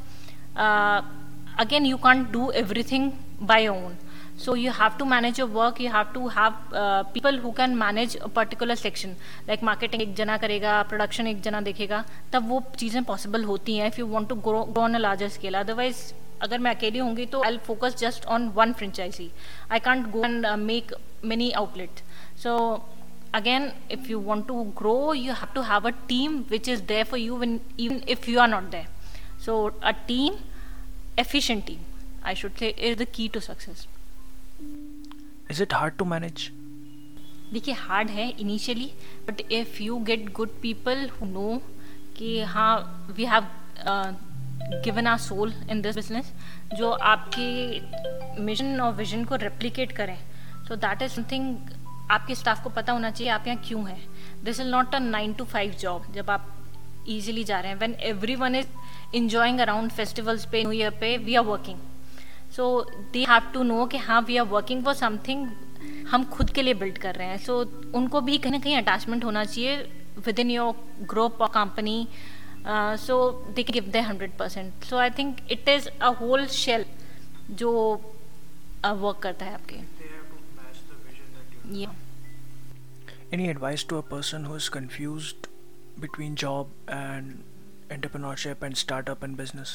again 1.64 1.86
you 1.86 1.96
can't 2.06 2.30
do 2.32 2.50
everything 2.62 3.10
by 3.42 3.68
own 3.68 3.96
so 4.42 4.54
you 4.54 4.70
have 4.76 4.96
to 5.00 5.06
manage 5.12 5.38
your 5.40 5.48
work 5.56 5.80
you 5.84 5.90
have 5.94 6.12
to 6.12 6.28
have 6.36 6.54
uh, 6.82 7.02
people 7.16 7.36
who 7.42 7.52
can 7.60 7.76
manage 7.80 8.16
a 8.28 8.28
particular 8.38 8.76
section 8.82 9.16
like 9.48 9.66
marketing 9.70 10.00
एक 10.06 10.14
जना 10.20 10.36
करेगा 10.44 10.76
production 10.92 11.26
एक 11.34 11.40
जना 11.48 11.60
देखेगा 11.68 12.04
तब 12.32 12.48
वो 12.48 12.62
चीज़ें 12.78 13.02
possible 13.10 13.44
होती 13.46 13.76
हैं 13.76 13.90
if 13.90 13.98
you 14.02 14.06
want 14.14 14.32
to 14.32 14.40
grow, 14.48 14.64
grow 14.64 14.86
on 14.88 15.00
a 15.00 15.02
larger 15.06 15.30
scale 15.36 15.62
otherwise 15.64 16.02
अगर 16.42 16.58
मैं 16.58 16.74
अकेली 16.74 16.98
होंगी 16.98 17.24
तो 17.32 17.42
I 17.44 17.56
focus 17.66 17.96
just 17.98 18.26
on 18.34 18.48
one 18.56 18.72
franchise 18.72 19.30
I 19.72 19.78
can't 19.86 20.06
go 20.10 20.24
and 20.24 20.46
make 20.58 20.94
many 21.32 21.50
outlet 21.62 22.00
so 22.42 22.56
again 23.38 23.66
if 23.94 24.08
you 24.10 24.18
want 24.28 24.46
to 24.46 24.54
grow 24.78 25.12
you 25.12 25.34
have 25.40 25.52
to 25.56 25.62
have 25.66 25.84
a 25.90 25.92
team 26.08 26.32
which 26.54 26.70
is 26.72 26.80
there 26.88 27.04
for 27.10 27.20
you 27.24 27.36
when 27.42 27.52
even 27.84 28.02
if 28.14 28.26
you 28.30 28.40
are 28.44 28.48
not 28.54 28.70
there 28.72 28.88
so 29.44 29.54
a 29.90 29.92
team 30.08 30.40
efficient 31.24 31.66
team 31.68 31.84
i 32.32 32.34
should 32.40 32.58
say 32.62 32.74
is 32.88 32.96
the 33.02 33.06
key 33.18 33.28
to 33.36 33.42
success 33.44 33.86
is 35.50 35.62
it 35.62 35.74
hard 35.74 35.94
to 35.98 36.04
manage 36.04 36.50
देखिए 37.52 37.74
hard 37.74 38.10
है 38.10 38.28
initially 38.30 38.90
but 39.28 39.40
if 39.52 39.82
you 39.82 39.98
get 40.04 40.32
good 40.32 40.50
people 40.62 41.08
who 41.20 41.26
know 41.26 41.60
कि 42.16 42.40
हाँ 42.52 43.06
we 43.16 43.24
have 43.24 43.46
given 44.84 45.06
our 45.06 45.18
soul 45.18 45.52
in 45.70 45.80
this 45.82 45.96
business 45.96 46.32
जो 46.74 46.90
आपके 46.90 48.42
mission 48.42 48.80
और 48.80 48.92
vision 48.94 49.24
को 49.24 49.36
replicate 49.36 49.92
करें 49.92 50.16
so 50.68 50.76
that 50.76 51.02
is 51.02 51.12
something 51.12 51.56
आपके 52.10 52.34
स्टाफ 52.34 52.62
को 52.62 52.70
पता 52.70 52.92
होना 52.92 53.10
चाहिए, 53.10 53.32
आप 53.32 53.46
यहाँ 53.46 53.62
क्यों 53.66 53.88
हैं? 53.88 54.00
This 54.44 54.60
is 54.60 54.68
not 54.68 54.94
a 54.94 54.98
nine 54.98 55.32
to 55.32 55.44
five 55.44 55.74
job 55.80 56.12
जब 56.14 56.30
आप 56.30 56.46
ईजिली 57.08 57.44
जा 57.44 57.60
रहे 57.60 57.72
हैं। 57.72 57.78
When 57.78 57.94
everyone 58.36 58.54
is 58.54 58.66
enjoying 59.16 59.60
around 59.60 59.90
festivals 59.90 60.44
पे 60.52 60.62
न्यू 60.62 60.72
ईयर 60.72 60.90
पे 61.00 61.16
we 61.18 61.34
are 61.34 61.44
working 61.44 61.78
so 62.60 62.68
they 63.12 63.24
have 63.28 63.50
to 63.54 63.62
know 63.62 63.84
कि 63.86 63.98
हाँ 64.06 64.20
we 64.28 64.36
are 64.36 64.46
working 64.46 64.84
for 64.84 64.94
something 64.94 65.48
हम 66.08 66.24
खुद 66.30 66.50
के 66.50 66.62
लिए 66.62 66.74
बिल्ड 66.74 66.98
कर 66.98 67.14
रहे 67.14 67.28
हैं। 67.28 67.38
सो 67.38 67.64
so, 67.64 67.94
उनको 67.94 68.20
भी 68.20 68.38
कहीं 68.38 68.52
ना 68.52 68.58
कहीं 68.58 68.76
अटैचमेंट 68.76 69.24
होना 69.24 69.44
चाहिए 69.44 69.76
विद 70.26 70.38
इन 70.38 70.50
योर 70.50 71.06
ग्रुप 71.10 71.42
और 71.42 71.48
company 71.54 71.96
so 73.04 73.16
they 73.56 73.62
give 73.62 73.84
the 73.92 73.96
hundred 74.08 74.36
percent 74.38 74.84
so 74.84 74.96
I 74.96 75.10
think 75.18 75.38
it 75.50 75.68
is 75.68 75.88
a 75.88 76.08
whole 76.20 76.46
shell 76.56 76.84
जो 77.62 77.70
वर्क 78.84 79.16
uh, 79.16 79.22
करता 79.22 79.46
है 79.46 79.54
आपके। 79.54 79.76
Any 83.36 83.46
advice 83.48 83.82
to 83.90 83.96
a 83.96 84.02
person 84.02 84.46
who 84.48 84.54
is 84.60 84.68
confused 84.76 85.48
between 86.04 86.36
job 86.42 86.70
and 86.96 87.26
entrepreneurship 87.96 88.64
and 88.68 88.78
startup 88.82 89.26
and 89.28 89.36
business? 89.40 89.74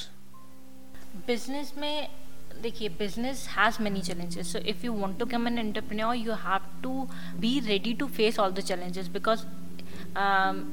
Business 1.30 1.78
में 1.78 2.25
देखिए 2.62 2.90
business 3.00 3.48
has 3.50 3.82
many 3.82 4.02
challenges 4.02 4.52
so 4.54 4.60
if 4.68 4.86
you 4.86 4.94
want 4.94 5.20
to 5.20 5.26
come 5.28 5.48
an 5.48 5.58
entrepreneur 5.58 6.16
you 6.16 6.34
have 6.42 6.72
to 6.84 7.08
be 7.40 7.60
ready 7.68 7.94
to 7.94 8.08
face 8.10 8.40
all 8.40 8.52
the 8.52 8.62
challenges 8.62 9.08
because 9.10 9.46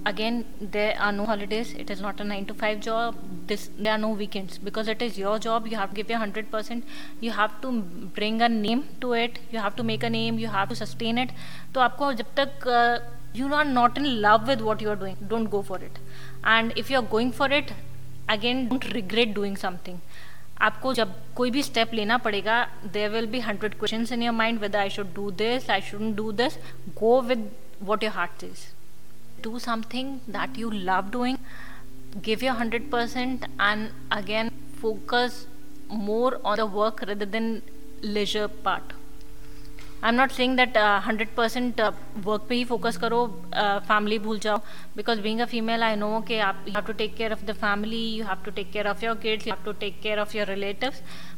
again 0.07 0.45
there 0.63 0.93
are 0.97 1.13
no 1.13 1.25
holidays 1.25 1.75
it 1.81 1.91
is 1.91 2.03
not 2.03 2.21
a 2.21 2.25
nine 2.25 2.45
to 2.45 2.55
five 2.55 2.79
job 2.81 3.15
this 3.49 3.69
they 3.71 3.89
are 3.91 3.99
no 3.99 4.15
weekends 4.17 4.61
because 4.65 4.91
it 4.91 5.03
is 5.03 5.21
your 5.21 5.39
job 5.39 5.67
you 5.67 5.79
have 5.79 5.93
give 5.95 6.11
a 6.11 6.15
hundred 6.15 6.51
percent 6.51 6.85
you 7.23 7.33
have 7.33 7.61
to 7.63 7.71
bring 8.17 8.41
a 8.41 8.49
name 8.49 8.83
to 9.01 9.15
it 9.15 9.39
you 9.55 9.61
have 9.61 9.73
to 9.77 9.83
make 9.83 10.05
a 10.05 10.09
name 10.09 10.39
you 10.39 10.51
have 10.51 10.69
to 10.69 10.75
sustain 10.75 11.19
it 11.19 11.33
तो 11.75 11.81
आपको 11.81 12.13
जब 12.13 12.35
तक 12.39 12.69
you 13.37 13.53
are 13.55 13.65
not 13.67 13.99
in 13.99 14.05
love 14.27 14.47
with 14.47 14.61
what 14.61 14.83
you 14.83 14.91
are 14.91 14.97
doing 14.97 15.29
don't 15.29 15.49
go 15.51 15.63
for 15.63 15.85
it 15.85 15.99
and 16.47 16.73
if 16.79 16.93
you 16.93 17.01
are 17.01 17.07
going 17.09 17.33
for 17.33 17.53
it 17.55 17.73
again 18.31 18.67
don't 18.69 18.93
regret 18.93 19.35
doing 19.35 19.57
something 19.57 19.99
आपको 20.63 20.93
जब 20.95 21.15
कोई 21.37 21.51
भी 21.51 21.63
step 21.63 21.95
लेना 21.95 22.17
पड़ेगा 22.27 22.63
there 22.93 23.11
will 23.11 23.27
be 23.27 23.41
hundred 23.41 23.75
question 23.79 24.07
in 24.15 24.23
your 24.23 24.35
mind 24.35 24.61
with 24.61 24.77
I 24.77 24.91
should 24.91 25.13
do 25.15 25.31
this 25.41 25.69
I 25.71 25.81
should 25.83 26.15
do 26.17 26.31
this 26.41 26.59
go 27.01 27.21
with 27.23 27.51
what 27.83 28.05
your 28.05 28.13
heart 28.13 28.45
is 28.45 28.65
do 29.43 29.59
something 29.59 30.17
that 30.31 30.59
you 30.59 30.71
love 30.71 31.11
doing 31.13 31.39
give 32.25 32.45
your 32.45 32.57
hundred 32.57 32.91
percent 32.91 33.45
and 33.45 33.89
again 34.13 34.51
focus 34.81 35.47
more 35.91 36.41
on 36.45 36.57
the 36.57 36.71
work 36.75 37.05
rather 37.05 37.27
than 37.29 37.61
leisure 38.05 38.47
part 38.65 38.93
I 40.05 40.09
am 40.09 40.15
not 40.15 40.31
saying 40.31 40.57
that 40.57 40.77
hundred 41.07 41.35
percent 41.35 41.81
work 42.19 42.47
पे 42.49 42.55
ही 42.55 42.65
focus 42.65 42.97
करो 42.97 43.27
family 43.55 44.19
भूल 44.19 44.39
जाओ 44.39 44.57
because 44.97 45.21
being 45.21 45.41
a 45.41 45.45
female 45.45 45.83
I 45.83 45.97
know 45.97 46.21
के 46.29 46.39
आप 46.41 46.65
you 46.69 46.75
have 46.75 46.85
to 46.85 46.93
take 46.93 47.17
care 47.17 47.33
of 47.33 47.45
the 47.45 47.53
family 47.53 48.03
you 48.15 48.25
have 48.25 48.43
to 48.45 48.51
take 48.51 48.71
care 48.73 48.89
of 48.89 49.05
your 49.05 49.17
kids 49.17 49.47
you 49.47 49.55
have 49.55 49.65
to 49.65 49.73
take 49.73 50.01
care 50.01 50.21
of 50.21 50.37
your 50.37 50.47
relative 50.47 50.93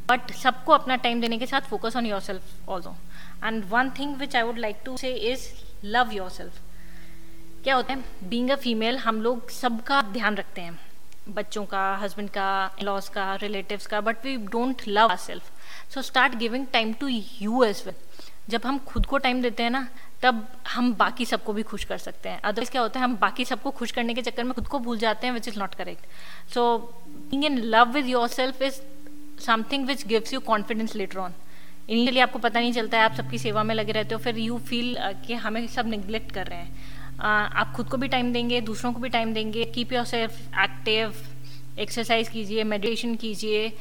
but 0.09 0.31
सबको 0.31 0.71
अपना 0.71 0.95
time 0.95 1.21
देने 1.21 1.37
के 1.37 1.45
साथ 1.45 1.61
focus 1.61 1.95
on 1.95 2.05
yourself 2.19 2.69
also 2.69 2.95
and 3.43 3.63
one 3.69 3.89
thing 3.89 4.15
which 4.15 4.35
I 4.35 4.41
would 4.41 4.57
like 4.57 4.75
to 4.85 4.97
say 4.97 5.13
is 5.31 5.47
love 5.85 6.11
yourself 6.29 6.59
क्या 7.63 7.75
होता 7.75 7.93
है? 7.93 8.03
Being 8.23 8.49
a 8.49 8.55
female 8.55 8.97
हम 8.97 9.21
लोग 9.21 9.49
सबका 9.49 10.01
ध्यान 10.01 10.35
रखते 10.35 10.61
हैं, 10.61 10.79
बच्चों 11.29 11.65
का 11.65 11.83
हस्बैंड 11.95 12.29
का 12.29 12.49
लॉस 12.83 13.09
का 13.09 13.35
रिलेटिव्स 13.35 13.87
का 13.87 14.01
but 14.01 14.25
we 14.25 14.35
don't 14.37 14.81
love 14.87 15.09
ourself 15.17 15.51
so 15.93 16.01
start 16.01 16.35
giving 16.35 16.67
time 16.73 16.93
to 16.93 17.07
you 17.41 17.63
as 17.63 17.83
well 17.85 17.95
जब 18.49 18.65
हम 18.65 18.77
खुद 18.87 19.05
को 19.05 19.17
टाइम 19.17 19.41
देते 19.41 19.63
हैं 19.63 19.69
ना 19.69 19.87
तब 20.21 20.45
हम 20.67 20.93
बाकी 20.93 21.25
सबको 21.25 21.53
भी 21.53 21.63
खुश 21.63 21.83
कर 21.83 21.97
सकते 21.97 22.29
हैं। 22.29 22.41
अदरवाइज़ 22.41 22.71
क्या 22.71 22.81
होता 22.81 22.99
है 22.99 23.03
हम 23.03 23.15
बाकी 23.17 23.45
सबको 23.45 23.71
खुश 23.71 23.91
करने 23.91 24.13
के 24.13 24.21
चक्कर 24.21 24.43
में 24.43 24.53
खुद 24.53 24.67
को 24.67 24.79
भूल 24.79 24.97
जाते 24.97 25.27
हैं 25.27 25.33
which 25.33 25.47
is 25.47 25.59
not 25.59 25.75
correct 25.75 26.51
so 26.53 26.77
being 27.31 27.45
in 27.45 27.57
love 27.57 27.91
with 27.91 28.07
yourself 28.27 28.61
is 28.61 28.79
something 29.45 29.85
which 29.87 30.05
gives 30.07 30.33
you 30.33 30.39
confidence 30.39 30.95
later 30.95 31.19
on 31.19 31.33
initially 31.89 32.19
आपको 32.19 32.39
पता 32.39 32.59
नहीं 32.59 32.71
चलता 32.73 32.97
है 32.97 33.03
आप 33.03 33.13
सबकी 33.13 33.37
सेवा 33.37 33.63
में 33.63 33.75
लगे 33.75 33.91
रहते 33.91 34.15
हो 34.15 34.21
फिर 34.21 34.37
यू 34.37 34.57
फील 34.59 34.95
uh, 34.95 35.27
कि 35.27 35.33
हमें 35.33 35.67
सब 35.67 35.87
निग्लेक्ट 35.87 36.31
कर 36.31 36.47
रहे 36.47 36.59
हैं। 36.59 36.93
आप 37.19 37.73
खुद 37.75 37.89
को 37.89 37.97
भी 37.97 38.07
टाइम 38.07 38.31
देंगे 38.33 38.61
दूसरों 38.61 38.91
को 38.93 38.99
भी 38.99 39.09
टाइम 39.09 39.33
देंगे। 39.33 39.63
Keep 39.65 39.93
your 39.93 40.05
self 40.05 40.39
active 40.59 41.13
exercise 41.79 42.29
कीजिए 42.29 42.63
मेडिटेशन 42.63 43.15
कीजिए। 43.15 43.71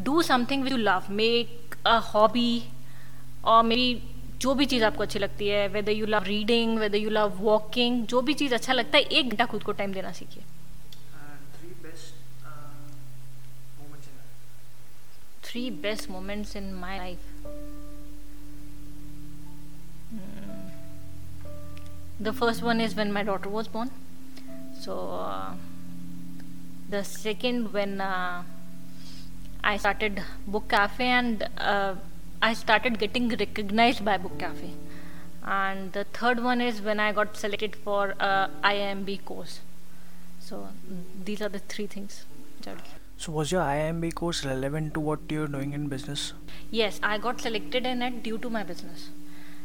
Do 0.00 0.22
something 0.22 0.62
which 0.62 0.72
you 0.72 0.78
love 0.78 1.06
make 1.10 1.76
a 1.86 1.96
hobby 2.14 2.62
और 3.44 3.62
मेरी 3.64 4.02
जो 4.40 4.54
भी 4.54 4.66
चीज़ 4.66 4.84
आपको 4.84 5.02
अच्छी 5.02 5.18
लगती 5.18 5.48
है 5.48 5.66
whether 5.68 5.92
you 5.92 6.06
love 6.06 6.22
reading 6.24 6.78
whether 6.78 6.98
you 6.98 7.10
love 7.10 7.38
walking 7.40 8.06
जो 8.06 8.20
भी 8.22 8.34
चीज़ 8.34 8.54
अच्छा 8.54 8.72
लगता 8.72 8.98
है 8.98 9.04
एक 9.04 9.30
घंटा 9.30 9.44
खुद 9.46 9.62
को 9.62 9.72
टाइम 9.72 9.92
देना 9.92 10.12
सीखिए। 10.12 10.42
Three 15.44 15.70
best 15.82 16.10
moments 16.10 16.56
in 16.56 16.72
my 16.74 16.98
life 16.98 17.18
the 22.22 22.30
first 22.40 22.62
one 22.62 22.80
is 22.80 22.96
when 22.96 23.12
my 23.12 23.22
daughter 23.22 23.48
was 23.48 23.68
born. 23.68 23.88
So 24.84 24.94
the 26.90 27.02
second 27.02 27.66
when 27.68 28.00
I 28.00 29.78
started 29.78 30.20
book 30.48 30.66
cafe 30.70 30.86
book 30.88 30.98
cafe 30.98 31.06
and 31.18 31.42
uh, 31.42 31.94
I 32.40 32.54
started 32.54 32.98
getting 32.98 33.28
recognized 33.28 34.04
by 34.04 34.16
Book 34.16 34.38
Cafe. 34.38 34.70
And 35.44 35.92
the 35.92 36.04
third 36.04 36.42
one 36.42 36.60
is 36.60 36.80
when 36.80 37.00
I 37.00 37.12
got 37.12 37.36
selected 37.36 37.74
for 37.74 38.14
a 38.20 38.50
IMB 38.62 39.24
course. 39.24 39.60
So 40.38 40.68
mm, 40.90 41.24
these 41.24 41.42
are 41.42 41.48
the 41.48 41.58
three 41.58 41.86
things. 41.86 42.24
So 43.16 43.32
was 43.32 43.50
your 43.50 43.62
IMB 43.62 44.14
course 44.14 44.44
relevant 44.44 44.94
to 44.94 45.00
what 45.00 45.20
you're 45.28 45.48
doing 45.48 45.72
in 45.72 45.88
business? 45.88 46.32
Yes, 46.70 47.00
I 47.02 47.18
got 47.18 47.40
selected 47.40 47.86
in 47.86 48.02
it 48.02 48.22
due 48.22 48.38
to 48.38 48.50
my 48.50 48.62
business. 48.62 49.08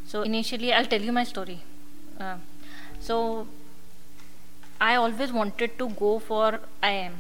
So 0.06 0.24
initially, 0.24 0.74
I'll 0.74 0.86
tell 0.86 1.02
you 1.02 1.12
my 1.12 1.24
story. 1.24 1.62
Uh, 2.20 2.38
so 3.00 3.48
I 4.82 4.96
always 4.96 5.32
wanted 5.32 5.78
to 5.78 5.90
go 5.90 6.18
for 6.20 6.60
IM 6.82 7.14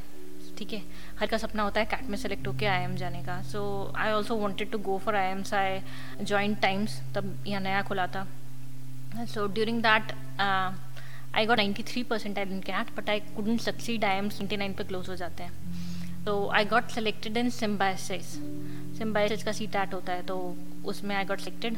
ठीक 0.57 0.73
है, 0.73 0.81
हर 1.19 1.27
का 1.27 1.37
सपना 1.37 1.63
होता 1.63 1.79
है 1.79 1.85
CAT 1.85 2.09
में 2.09 2.17
select 2.17 2.47
होकर 2.47 2.67
I 2.67 2.83
M 2.83 2.95
जाने 2.95 3.21
का। 3.23 3.41
So 3.51 3.61
I 3.97 4.11
also 4.11 4.35
wanted 4.35 4.71
to 4.71 4.77
go 4.79 4.97
for 5.05 5.15
AIIMS 5.31 5.53
I 5.53 5.79
joint 6.21 6.59
times 6.61 6.99
तब 7.15 7.35
यहाँ 7.47 7.61
नया 7.61 7.81
खुला 7.81 8.07
था। 8.07 8.27
So 9.25 9.47
during 9.47 9.81
that 9.83 10.11
I 11.35 11.45
got 11.45 11.57
ninety 11.57 11.83
three 11.83 12.03
percent 12.03 12.37
I 12.37 12.45
in 12.45 12.59
CAT 12.61 12.95
but 12.97 13.09
I 13.09 13.19
couldn't 13.35 13.61
succeed 13.61 14.05
AIIMS 14.17 14.37
twenty 14.37 14.57
nine 14.57 14.73
पर 14.73 14.83
close 14.83 15.09
हो 15.09 15.15
जाते 15.15 15.43
हैं। 15.43 16.23
तो 16.25 16.47
I 16.55 16.65
got 16.65 16.89
selected 16.91 17.37
in 17.37 17.49
Symbiosis 17.49 18.25
Symbiosis 18.97 19.43
का 19.43 19.51
सी 19.51 19.67
टैट 19.67 19.93
होता 19.93 20.13
है 20.13 20.21
तो 20.25 20.35
उसमें 20.87 21.15
I 21.15 21.25
got 21.25 21.39
selected 21.39 21.77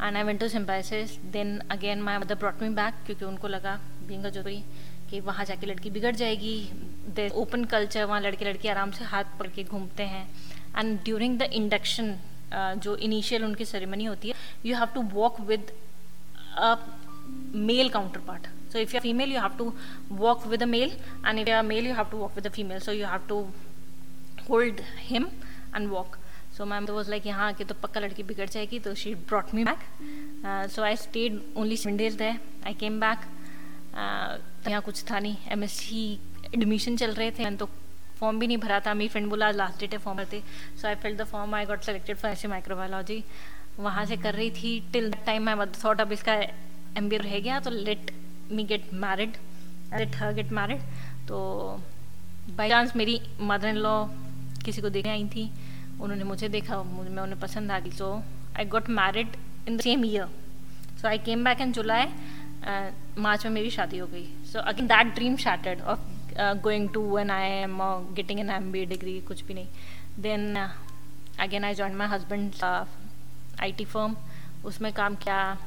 and 0.00 0.16
I 0.16 0.22
went 0.22 0.40
to 0.40 0.48
Symbiosis 0.48 1.16
then 1.32 1.58
again 1.70 2.02
my 2.02 2.18
mother 2.18 2.34
brought 2.34 2.62
me 2.62 2.68
back 2.74 2.94
क्योंकि 3.06 3.24
उनको 3.24 3.48
लगा 3.48 3.78
बींग 4.08 4.24
ज़रूरी 4.26 4.62
कि 5.10 5.20
वहाँ 5.20 5.44
जाके 5.44 5.66
लड़की 5.66 5.90
बिगड़ 5.90 6.14
जाएगी 6.16 6.56
द 7.16 7.30
ओपन 7.34 7.64
कल्चर 7.74 8.04
वहाँ 8.04 8.20
लड़के 8.20 8.44
लड़की 8.44 8.68
आराम 8.68 8.90
से 8.90 9.04
हाथ 9.04 9.24
पकड़ 9.38 9.50
के 9.54 9.64
घूमते 9.64 10.02
हैं। 10.14 10.26
एंड 10.78 10.98
ड्यूरिंग 11.04 11.38
द 11.38 11.42
इंडक्शन 11.60 12.16
जो 12.54 12.96
इनिशियल 12.96 13.44
उनकी 13.44 13.64
सेरेमनी 13.64 14.04
होती 14.04 14.28
है 14.28 14.34
you 14.66 14.76
have 14.76 14.88
to 14.94 15.02
walk 15.14 15.40
with 15.48 15.72
a 16.58 16.74
male 17.54 17.88
counterpart 18.26 18.46
so 18.74 18.80
if 18.82 18.92
you're 18.92 19.00
female, 19.02 19.32
you 19.32 19.40
have 19.40 19.52
to 19.58 19.64
walk 20.20 20.46
with 20.52 20.62
a 20.64 20.66
male, 20.66 20.94
and 21.24 21.40
if 21.40 21.48
you're 21.48 21.58
a 21.58 21.66
male, 21.66 21.84
you 21.84 21.94
have 21.94 22.08
to 22.10 22.16
walk 22.16 22.38
with 22.38 22.46
a 22.46 22.50
female. 22.50 22.80
So 22.80 22.94
you 23.00 23.04
have 23.10 23.26
to 23.28 23.36
hold 24.48 24.80
him 25.10 25.28
and 25.72 25.92
walk. 25.96 26.16
So 26.56 26.64
ma'am 26.64 26.84
was 26.86 27.10
like 27.10 27.26
यहाँ 27.26 27.46
आके 27.48 27.64
तो 27.64 27.74
पक्का 27.82 28.00
लड़की 28.00 28.22
बिगड़ 28.22 28.48
जाएगी 28.48 28.78
तो 28.80 28.94
she 28.94 29.14
brought 29.30 29.54
me 29.54 29.64
back 29.64 30.68
so 30.72 30.82
I 30.82 30.96
stayed 30.96 31.40
only 31.56 31.76
seven 31.76 31.96
days 31.96 32.16
they 32.18 32.28
I 32.66 32.74
came 32.80 32.98
back 33.00 33.20
यहाँ 34.68 34.82
कुछ 34.82 35.04
था 35.10 35.18
नहीं. 35.18 35.36
एम 35.52 35.64
एस 35.64 35.72
सी 35.72 36.02
एडमिशन 36.54 36.96
चल 36.96 37.12
रहे 37.14 37.30
थे। 37.30 37.50
तो 37.56 37.68
फॉर्म 38.18 38.38
भी 38.38 38.46
नहीं 38.46 38.58
भरा 38.58 38.80
था। 38.80 38.94
मेरी 38.94 39.08
फ्रेंड 39.08 39.28
बोला 39.30 39.50
लास्ट 39.50 39.80
डेट 39.80 39.92
है 39.92 39.98
फॉर्म 39.98 40.18
भरते। 40.18 40.42
So 40.80 40.88
I 40.88 40.94
fill 41.02 41.16
the 41.16 41.24
form 41.26 41.54
I 41.54 41.64
got 41.66 41.82
selected 41.82 42.16
for 42.16 42.30
ऐसी 42.30 42.48
माइक्रोबायोलॉजी 42.48 43.22
वहाँ 43.78 44.04
से 44.06 44.16
कर 44.16 44.34
रही 44.34 44.50
थी 44.52 44.78
till 44.92 45.10
the 45.10 45.16
time 45.26 45.48
I 45.48 45.66
thought 45.84 46.00
अब 46.00 46.12
इसका 46.12 46.34
एम 46.98 47.08
बी 47.08 47.16
रह 47.16 47.38
गया 47.38 47.58
तो 47.60 47.70
let 47.70 48.10
me 48.52 48.64
get 48.64 48.92
married 48.94 49.36
let 49.98 50.16
her 50.16 50.32
get 50.34 50.52
married 50.52 50.80
तो 51.28 51.38
बाई 52.56 52.68
चांस 52.68 52.94
मेरी 52.96 53.20
मदर 53.40 53.68
इन 53.68 53.76
लॉ 53.76 53.96
किसी 54.64 54.82
को 54.82 54.88
देखने 54.88 55.10
आई 55.10 55.24
थी। 55.28 55.50
उन्होंने 55.94 56.24
मुझे 56.24 56.48
देखा 56.48 56.82
मैं 56.82 57.22
उन्हें 57.22 57.38
पसंद 57.40 57.72
आ 57.72 57.78
गई। 57.78 57.90
So 57.90 58.14
I 58.56 58.64
got 58.66 58.88
married 58.90 59.36
in 59.68 59.76
the 59.76 59.80
same 59.80 60.04
year 60.04 60.26
so 61.00 61.08
I 61.08 61.18
came 61.26 61.44
back 61.44 61.60
in 61.60 61.72
July 61.72 62.06
March 63.18 63.44
में 63.46 63.52
मेरी 63.52 63.70
शादी 63.70 63.98
हो 63.98 64.06
गई। 64.06 64.26
So 64.52 64.58
again 64.60 64.86
that 64.86 65.14
dream 65.14 65.36
shattered 65.36 65.80
of 65.82 66.12
Going 66.39 66.89
to 66.93 67.17
an 67.17 67.31
I 67.31 67.49
am 67.61 67.79
getting 68.15 68.39
an 68.39 68.49
M 68.49 68.71
B 68.71 68.85
degree 68.85 69.19
कुछ 69.27 69.43
भी 69.45 69.53
नहीं 69.53 69.67
then 70.21 70.55
again 71.39 71.63
I 71.63 71.73
join 71.75 71.95
my 71.95 72.07
husband 72.07 72.63
I 72.63 73.71
T 73.71 73.85
firm 73.85 74.15
उसमें 74.65 74.91
काम 74.93 75.15
किया 75.15 75.57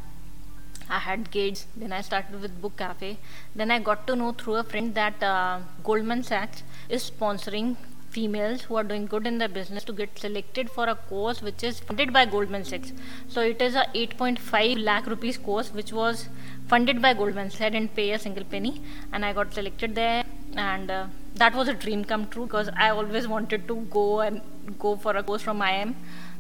I 0.89 0.99
had 0.99 1.31
gates. 1.31 1.67
Then 1.77 1.93
I 1.93 2.01
started 2.03 2.41
with 2.41 2.61
Book 2.61 2.77
Cafe. 2.77 3.19
Then 3.55 3.71
I 3.71 3.79
got 3.79 4.07
to 4.09 4.17
know 4.17 4.33
through 4.33 4.57
a 4.57 4.63
friend 4.63 4.95
that 4.95 5.23
uh, 5.23 5.61
Goldman 5.83 6.23
Sachs 6.23 6.63
is 6.89 7.11
sponsoring 7.11 7.77
females 8.11 8.63
who 8.63 8.77
are 8.77 8.85
doing 8.85 9.07
good 9.07 9.27
in 9.27 9.39
their 9.39 9.49
business 9.49 9.85
to 9.85 9.93
get 9.93 10.19
selected 10.19 10.69
for 10.69 10.87
a 10.87 10.95
course 10.95 11.41
which 11.41 11.65
is 11.65 11.81
funded 11.81 12.13
by 12.13 12.27
Goldman 12.27 12.65
Sachs. 12.65 12.93
So 13.29 13.41
it 13.41 13.63
is 13.63 13.75
a 13.75 13.87
8.5 13.95 14.85
lakh 14.85 15.07
rupees 15.07 15.39
course 15.39 15.73
which 15.73 15.93
was 15.93 16.29
funded 16.68 17.02
by 17.02 17.14
Goldman 17.14 17.50
Sachs. 17.50 17.62
I 17.62 17.70
didn't 17.70 17.96
pay 17.96 18.12
a 18.12 18.20
single 18.20 18.44
penny, 18.44 18.82
and 19.12 19.26
I 19.26 19.34
got 19.34 19.54
selected 19.54 19.96
there, 19.96 20.24
and 20.56 20.92
uh, 20.92 21.06
that 21.36 21.56
was 21.56 21.68
a 21.68 21.74
dream 21.74 22.04
come 22.04 22.28
true 22.28 22.46
because 22.46 22.70
I 22.76 22.90
always 22.90 23.28
wanted 23.28 23.68
to 23.68 23.76
go 23.98 24.22
and 24.22 24.42
go 24.80 24.96
for 24.96 25.16
a 25.16 25.24
course 25.24 25.42
from 25.42 25.60
IIM. 25.60 25.96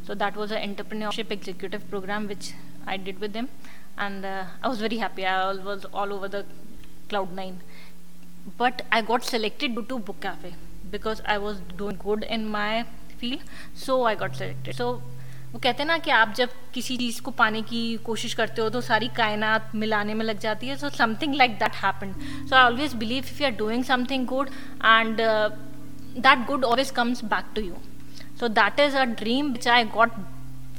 So 0.05 0.15
that 0.15 0.35
was 0.35 0.51
an 0.51 0.61
entrepreneurship 0.69 1.31
executive 1.31 1.89
program 1.89 2.27
which 2.27 2.53
I 2.85 2.97
did 2.97 3.19
with 3.19 3.33
them, 3.33 3.49
and 3.97 4.25
uh, 4.25 4.45
I 4.63 4.67
was 4.67 4.79
very 4.79 4.97
happy. 4.97 5.25
I 5.25 5.53
was 5.53 5.85
all 5.93 6.13
over 6.13 6.27
the 6.27 6.45
cloud 7.09 7.33
nine. 7.33 7.61
But 8.57 8.83
I 8.91 9.01
got 9.01 9.23
selected 9.25 9.75
due 9.75 9.83
to 9.83 9.99
Book 9.99 10.21
Cafe 10.21 10.55
because 10.89 11.21
I 11.25 11.37
was 11.37 11.59
doing 11.77 11.99
good 12.01 12.23
in 12.23 12.47
my 12.47 12.85
field, 13.17 13.41
so 13.73 14.03
I 14.03 14.15
got 14.15 14.35
selected. 14.35 14.75
So 14.75 15.01
वो 15.57 15.61
कहते 15.61 15.81
हैं 15.83 15.87
ना 15.87 15.97
कि 15.97 16.11
आप 16.11 16.33
जब 16.37 16.49
किसी 16.73 16.95
चीज़ 16.97 17.21
को 17.25 17.31
पाने 17.37 17.61
की 17.69 17.79
कोशिश 18.05 18.33
करते 18.39 18.61
हो 18.61 18.69
तो 18.69 18.81
सारी 18.87 19.07
कायनात 19.17 19.71
मिलाने 19.75 20.13
में 20.13 20.23
लग 20.25 20.39
जाती 20.39 20.67
है 20.67 20.75
so 20.77 20.89
something 20.97 21.33
like 21.35 21.57
that 21.59 21.75
happen 21.75 22.13
so 22.49 22.55
I 22.55 22.63
always 22.63 22.93
believe 23.03 23.23
if 23.25 23.41
you 23.41 23.47
are 23.47 23.55
doing 23.63 23.83
something 23.83 24.27
good 24.27 24.49
and 24.49 25.21
that 26.27 26.45
good 26.47 26.65
always 26.65 26.91
comes 26.99 27.23
back 27.33 27.51
to 27.55 27.61
you 27.61 27.75
so 28.39 28.47
that 28.61 28.79
is 28.85 28.95
a 29.01 29.07
dream 29.23 29.51
which 29.53 29.67
i 29.75 29.81
got 29.97 30.21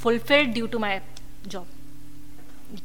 fulfilled 0.02 0.54
due 0.58 0.68
to 0.74 0.80
my 0.84 0.94
job 1.54 2.82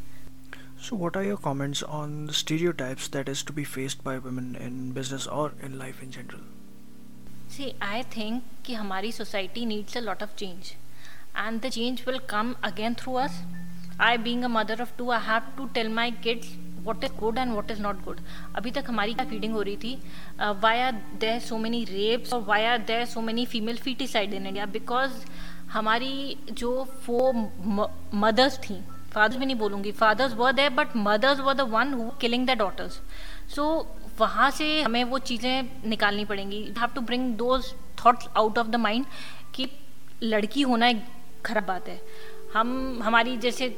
so 0.86 1.02
what 1.04 1.20
are 1.22 1.26
your 1.32 1.40
comments 1.48 1.84
on 2.02 2.16
the 2.30 2.38
stereotypes 2.44 3.10
that 3.18 3.36
is 3.36 3.44
to 3.50 3.60
be 3.60 3.72
faced 3.76 4.08
by 4.08 4.16
women 4.30 4.56
in 4.68 4.86
business 5.02 5.34
or 5.42 5.50
in 5.68 5.78
life 5.84 6.02
in 6.08 6.16
general 6.22 6.48
see 7.58 7.74
i 7.96 8.06
think 8.16 8.56
कि 8.66 8.84
हमारी 8.86 9.20
society 9.20 9.74
needs 9.74 10.02
a 10.02 10.10
lot 10.14 10.26
of 10.28 10.42
change 10.44 10.80
and 11.36 11.62
the 11.62 11.70
change 11.70 12.06
will 12.06 12.20
come 12.20 12.56
again 12.64 12.96
through 12.96 13.18
us. 13.18 13.40
I 14.00 14.18
being 14.18 14.44
a 14.44 14.50
mother 14.50 14.76
of 14.80 14.96
two, 14.98 15.10
I 15.12 15.20
have 15.20 15.56
to 15.58 15.70
tell 15.74 15.90
my 15.90 16.12
kids 16.12 16.48
what 16.84 17.04
is 17.04 17.12
good 17.20 17.38
and 17.38 17.56
what 17.56 17.72
is 17.72 17.80
not 17.80 18.00
good. 18.06 18.20
अभी 18.56 18.72
तक 18.72 18.86
हमारी 18.88 19.14
क्या 19.14 19.26
feeding 19.26 19.54
हो 19.54 19.62
रही 19.62 19.76
थी? 19.84 19.98
Why 20.62 20.80
are 20.80 20.92
there 21.20 21.40
so 21.40 21.58
many 21.58 21.84
rapes 21.90 22.34
और 22.34 22.42
why 22.48 22.66
are 22.66 22.78
there 22.90 23.06
so 23.06 23.22
many 23.22 23.46
female 23.54 23.78
feticide 23.84 24.34
in 24.34 24.48
India 24.48 24.66
because 24.74 25.12
हमारी 25.74 26.38
जो 26.52 26.72
वो 27.08 27.32
मदर्स 28.26 28.58
थी 28.64 28.80
फादर्स 29.14 29.40
भी 29.40 29.46
नहीं 29.46 29.56
बोलूँगी 29.56 29.92
fathers 30.02 30.34
were 30.36 30.52
there 30.54 30.70
but 30.82 30.96
mothers 30.96 31.40
were 31.40 31.54
the 31.54 31.62
one 31.72 31.94
who 31.94 32.10
killing 32.22 32.48
the 32.48 32.58
daughters 32.58 33.00
सो 33.56 33.66
वहाँ 34.20 34.50
से 34.52 34.82
हमें 34.82 35.04
वो 35.04 35.20
चीज़ें 35.20 35.90
निकालनी 35.90 36.26
पड़ेंगी. 36.26 36.62
Have 36.80 36.90
to 36.96 37.02
bring 37.02 37.34
those 37.38 37.74
thoughts 38.06 38.28
out 38.38 38.58
of 38.58 38.68
the 38.68 38.76
mind 38.76 39.06
कि 39.56 39.70
लड़की 40.24 40.62
होना 40.62 40.88
एक 40.88 41.04
खराब 41.46 41.66
बात 41.66 41.88
है। 41.88 42.00
हम, 42.54 43.00
हमारी 43.04 43.38
जैसे 43.38 43.76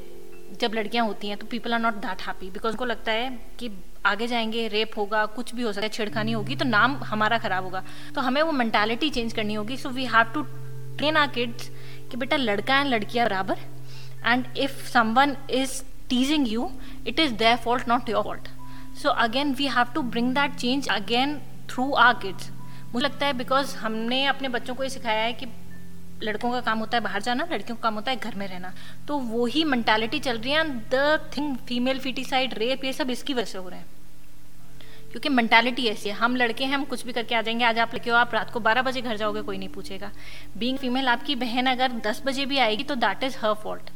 जब 0.62 0.74
लड़कियाँ 0.74 1.06
होती 1.06 1.28
हैं 1.28 1.38
तो 1.38 1.46
people 1.48 1.74
are 1.74 1.80
not 1.80 1.94
that 2.02 2.22
happy 2.22 2.50
because 2.50 2.74
उनको 2.74 2.86
लगता 2.86 3.12
है 3.12 3.30
कि 3.60 3.70
आगे 4.06 4.28
जाएँगे 4.28 4.68
रेप 4.68 4.92
होगा, 4.98 5.26
कुछ 5.28 5.54
भी 5.56 5.64
हो 5.64 5.72
सकता 5.72 5.86
है, 5.86 5.90
छेड़खानी 5.90 6.32
होगी 6.32 6.56
तो 6.56 6.66
नाम 6.66 6.96
हमारा 7.04 7.38
खराब 7.38 7.64
होगा। 7.64 7.84
तो 8.16 8.22
हमें 8.22 8.42
वो 8.42 8.52
मैंटेलिटी 8.52 9.10
चेंज 9.10 9.34
करनी 9.34 9.54
होगी। 9.54 9.78
So 9.78 9.90
we 9.90 10.06
have 10.06 10.32
to 10.34 10.42
train 10.98 11.18
our 11.18 11.28
kids 11.28 11.70
कि 12.12 12.18
बेटा 12.18 12.38
लड़का 12.38 12.80
एंड 12.80 12.90
लड़कियाँ 12.90 13.28
बराबर। 13.28 13.58
And 14.26 14.46
if 14.58 14.86
someone 14.90 15.36
is 15.52 15.82
teasing 16.10 16.48
you 16.48 16.70
it 17.08 17.20
is 17.20 17.34
their 17.34 17.58
fault 17.58 17.88
not 17.88 18.10
your 18.10 18.24
fault 18.24 18.48
so 19.02 19.10
again 19.10 19.54
we 19.54 19.68
have 19.68 19.94
to 19.96 20.02
bring 20.04 20.34
that 20.36 20.56
change 20.56 20.90
again 20.92 21.38
through 21.70 21.92
our 21.94 22.14
kids 22.14 22.50
मुझे 22.94 23.06
लगता 23.06 23.26
है 23.26 23.34
because 23.34 23.76
हमने 23.76 24.26
अपने 24.26 24.50
बच्चों 24.50 24.76
को 24.76 24.84
ये 24.84 24.90
सिखाया 24.90 25.24
है 25.24 25.34
कि 25.34 25.46
लड़कों 26.24 26.52
का 26.52 26.60
काम 26.62 26.80
होता 26.80 26.98
है 26.98 27.04
बाहर 27.04 27.22
जाना, 27.22 27.48
लड़कियों 27.52 27.76
का 27.78 27.82
काम 27.82 27.96
होता 27.96 28.12
है 28.12 28.18
घर 28.18 28.36
में 28.36 28.48
रहना। 28.48 28.74
तो 29.08 29.18
वही 29.18 29.64
मैंटालिटी 29.64 30.20
चल 30.20 30.38
रही 30.38 30.52
है 30.52 30.64
the 30.90 31.30
thing 31.38 31.56
female 31.68 32.00
feticide 32.00 32.54
rape 32.54 32.86
ये 32.86 32.94
सब 32.94 33.10
इसकी 33.10 33.34
वजह 33.34 33.46
से 33.46 33.58
हो 33.58 33.70
रहे 33.70 33.80
हैं। 33.80 33.94
क्योंकि 35.12 35.30
मैंटालिटी 35.30 35.86
ऐसी 35.88 36.10
है, 36.10 36.16
हम 36.16 36.36
लड़के 36.36 36.64
हैं, 36.66 36.74
हम 36.74 36.84
कुछ 36.86 37.06
भी 37.06 37.14
करके 37.14 37.36
आ 37.36 37.42
जाएँगे, 37.42 37.66
आज 37.66 37.80
आप 37.80 37.94
लड़के 37.94 38.10
हो, 38.10 38.16
आप 38.18 38.34
रात 38.34 38.52
को 38.52 38.60
बारह 38.60 38.82
बजे 38.82 39.02
घर 39.02 39.18
जाओगे, 39.18 39.42
कोई 39.42 39.58
नहीं 39.58 39.70
पूछेगा। 39.70 40.12
बींग 40.58 40.78
फीमेल 40.78 41.08
आपकी 41.08 41.36
बहन 41.36 41.66
अगर 41.66 41.92
दस 42.08 42.22
बजे 42.26 42.46
भी 42.46 42.58
आएगी 42.58 42.84
तो 42.84 42.96
दैट 42.96 43.24
इज़ 43.24 43.38
हर 43.38 43.54
फॉल्ट 43.54 43.90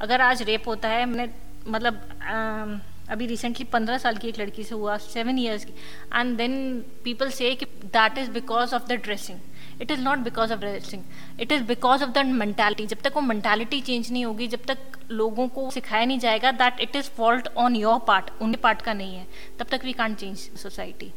अगर 0.00 0.20
आज 0.20 0.42
रेप 0.42 0.68
होता 0.68 0.88
है, 0.88 1.04
मैंने 1.06 1.30
मतलब 1.68 2.80
अभी 3.10 3.26
रिसेंटली 3.26 3.64
पंद्रह 3.64 3.98
साल 3.98 4.16
की 4.16 4.28
एक 4.28 4.38
लड़की 4.38 4.64
से 4.64 4.74
हुआ 4.74 4.96
सेवन 4.98 5.38
ईयर्स 5.38 5.64
की। 5.64 5.72
And 6.14 6.36
then 6.36 6.80
people 7.04 7.30
say 7.30 7.56
that 7.84 8.18
is 8.18 8.30
because 8.30 8.74
of 8.74 8.86
the 8.88 8.92
dressing 9.04 9.38
it 9.80 9.90
is 9.90 10.00
not 10.00 10.18
because 10.28 10.52
of 10.52 10.60
raising 10.60 11.02
it 11.40 11.52
is 11.52 11.62
because 11.64 12.04
of 12.04 12.10
the 12.10 12.24
mentality 12.26 12.86
जब 12.86 13.00
तक 13.04 13.16
वो 13.16 13.20
मैंटेलिटी 13.22 13.80
चेंज 13.80 14.12
नहीं 14.12 14.24
होगी 14.24 14.48
जब 14.48 14.64
तक 14.68 14.98
लोगों 15.10 15.48
को 15.48 15.70
सिखाया 15.70 16.04
नहीं 16.04 16.18
जाएगा 16.18 16.52
that 16.62 16.80
it 16.80 16.96
is 16.96 17.10
fault 17.16 17.48
on 17.56 17.76
your 17.76 17.98
part 18.06 18.30
उनके 18.42 18.60
पार्ट 18.62 18.82
का 18.82 18.92
नहीं 18.92 19.16
है 19.16 19.26
तब 19.58 19.66
तक 19.70 19.84
we 19.84 19.92
can't 19.92 20.18
change 20.18 20.48
society 20.62 21.12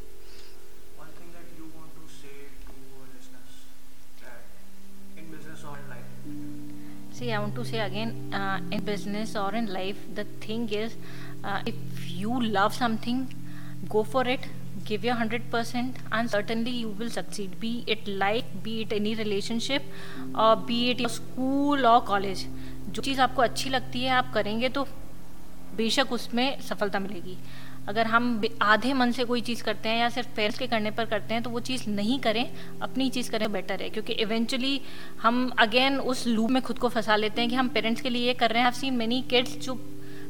See, 7.17 7.32
I 7.34 7.39
want 7.39 7.56
to 7.56 7.63
say 7.65 7.80
again, 7.80 8.32
uh, 8.32 8.60
in 8.72 8.84
business 8.86 9.36
or 9.36 9.56
in 9.56 9.74
life, 9.74 10.02
the 10.13 10.24
thing 10.39 10.70
is, 10.70 10.96
uh, 11.43 11.63
if 11.65 11.76
you 12.08 12.39
love 12.39 12.76
something, 12.76 13.34
go 13.89 14.04
for 14.04 14.24
it, 14.28 14.46
give 14.88 15.06
your 15.06 15.15
100% 15.15 16.00
and 16.17 16.32
certainly 16.34 16.73
you 16.73 16.91
will 17.00 17.12
succeed 17.13 17.54
be 17.62 17.71
it 17.93 18.08
life 18.21 18.52
be 18.65 18.76
it 18.84 18.93
any 18.97 19.13
relationship 19.19 19.82
or 20.43 20.54
be 20.69 20.80
it 20.91 21.04
your 21.06 21.13
school 21.15 21.88
or 21.91 22.00
college. 22.10 22.43
जो 22.89 23.02
चीज़ 23.02 23.21
आपको 23.21 23.41
अच्छी 23.41 23.69
लगती 23.69 24.04
है 24.04 24.10
आप 24.10 24.34
करेंगे 24.34 24.69
तो 24.69 24.88
बेशक 25.76 26.12
उसमें 26.12 26.62
सफलता 26.62 27.00
मिलेगी। 27.00 27.38
अगर 27.88 28.06
हम 28.06 28.41
आधे 28.62 28.93
मन 28.93 29.12
से 29.12 29.23
कोई 29.23 29.41
चीज़ 29.41 29.63
करते 29.63 29.89
हैं 29.89 30.00
या 30.00 30.10
सिर्फ़ 30.10 30.30
पेरेंट्स 30.36 30.60
के 30.60 30.67
करने 30.67 30.91
पर 30.91 31.06
करते 31.06 31.34
हैं 31.34 31.43
तो 31.43 31.50
वो 31.50 31.60
चीज़ 31.60 31.89
नहीं 31.89 32.19
करें 32.19 32.45
अपनी 32.82 33.10
चीज़ 33.10 33.32
करें 33.32 33.52
बेटर 33.52 33.82
है। 33.82 33.89
क्योंकि 33.89 34.13
इवेंचुअली 34.13 34.82
हम 35.21 35.52
अगेन 35.60 36.00
उस 36.00 36.28
लूप 36.28 36.52
में 36.52 36.62
खुद 36.63 36.80
को 36.80 36.89
फंसा 36.89 37.15
लेते 37.15 37.41
हैं 37.41 37.50
कि 37.50 37.56
हम 37.56 37.69
पेरेंट्स 37.69 38.02
के 38.02 38.10
लिए 38.10 38.28
ये 38.28 38.34
कर 38.34 38.50
रहे 38.50 38.60
हैं। 38.60 38.65
आई 38.65 38.80
सीन 38.80 38.93
मेनी 38.93 39.21
किड्स 39.21 39.58
जो 39.58 39.76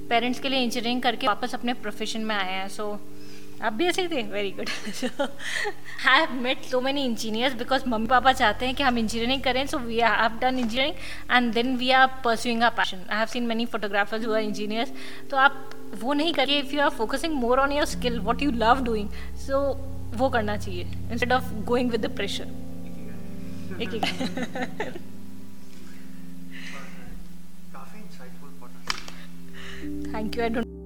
पेरेंट्स 0.10 0.40
के 0.40 0.50
लिए 0.50 0.60
इंजीनियरिंग 0.60 1.02
करके 1.02 1.28
वापस 1.28 1.56
अपने 1.56 1.74
प्रोफेशन 1.74 2.22
में 2.22 2.36
आए 2.36 2.54
हैं। 2.54 2.68
सो 2.68 2.92
so, 2.94 3.17
आप 3.62 3.74
भी 3.74 3.86
ऐसे 3.88 4.02
ही 4.02 4.08
थे 4.08 4.22
very 4.32 4.52
good 4.52 4.70
I 6.08 6.20
have 6.20 6.34
met 6.42 6.64
so 6.64 6.82
many 6.82 7.04
engineers 7.06 7.54
because 7.58 7.88
mummy 7.90 8.08
papa 8.08 8.34
चाहते 8.34 8.66
हैं 8.66 8.76
कि 8.76 8.84
हम 8.84 8.98
इंजीनियरिंग 8.98 9.42
करें 9.44 9.66
so 9.68 9.78
we 9.80 10.00
have 10.00 10.38
done 10.42 10.60
engineering 10.60 10.96
and 11.32 11.54
then 11.54 11.76
we 11.78 11.90
are 11.92 12.08
pursuing 12.26 12.64
a 12.64 12.70
passion 12.78 13.04
I 13.10 13.18
have 13.18 13.28
seen 13.28 13.48
many 13.48 13.66
photographers 13.66 14.26
हुआ 14.26 14.40
इंजीनियर्स 14.40 14.92
तो 15.32 15.38
आप 15.38 15.70
वो 16.02 16.14
नहीं 16.14 16.34
करिए 16.34 16.60
if 16.60 16.76
you 16.76 16.82
are 16.82 16.90
focusing 16.98 17.34
more 17.36 17.60
on 17.60 17.72
your 17.72 17.86
skill 17.88 18.20
what 18.20 18.42
you 18.42 18.52
love 18.56 18.84
doing 18.86 19.10
so 19.48 19.62
वो 20.16 20.30
करना 20.30 20.58
चाहिए 20.58 20.84
instead 21.12 21.34
of 21.34 21.54
going 21.66 21.92
with 21.92 22.06
the 22.06 22.16
pressure 22.16 22.56
एक 23.82 24.02
थैंक 30.08 30.38
यू 30.38 30.44
आई 30.44 30.50
डोंट 30.50 30.77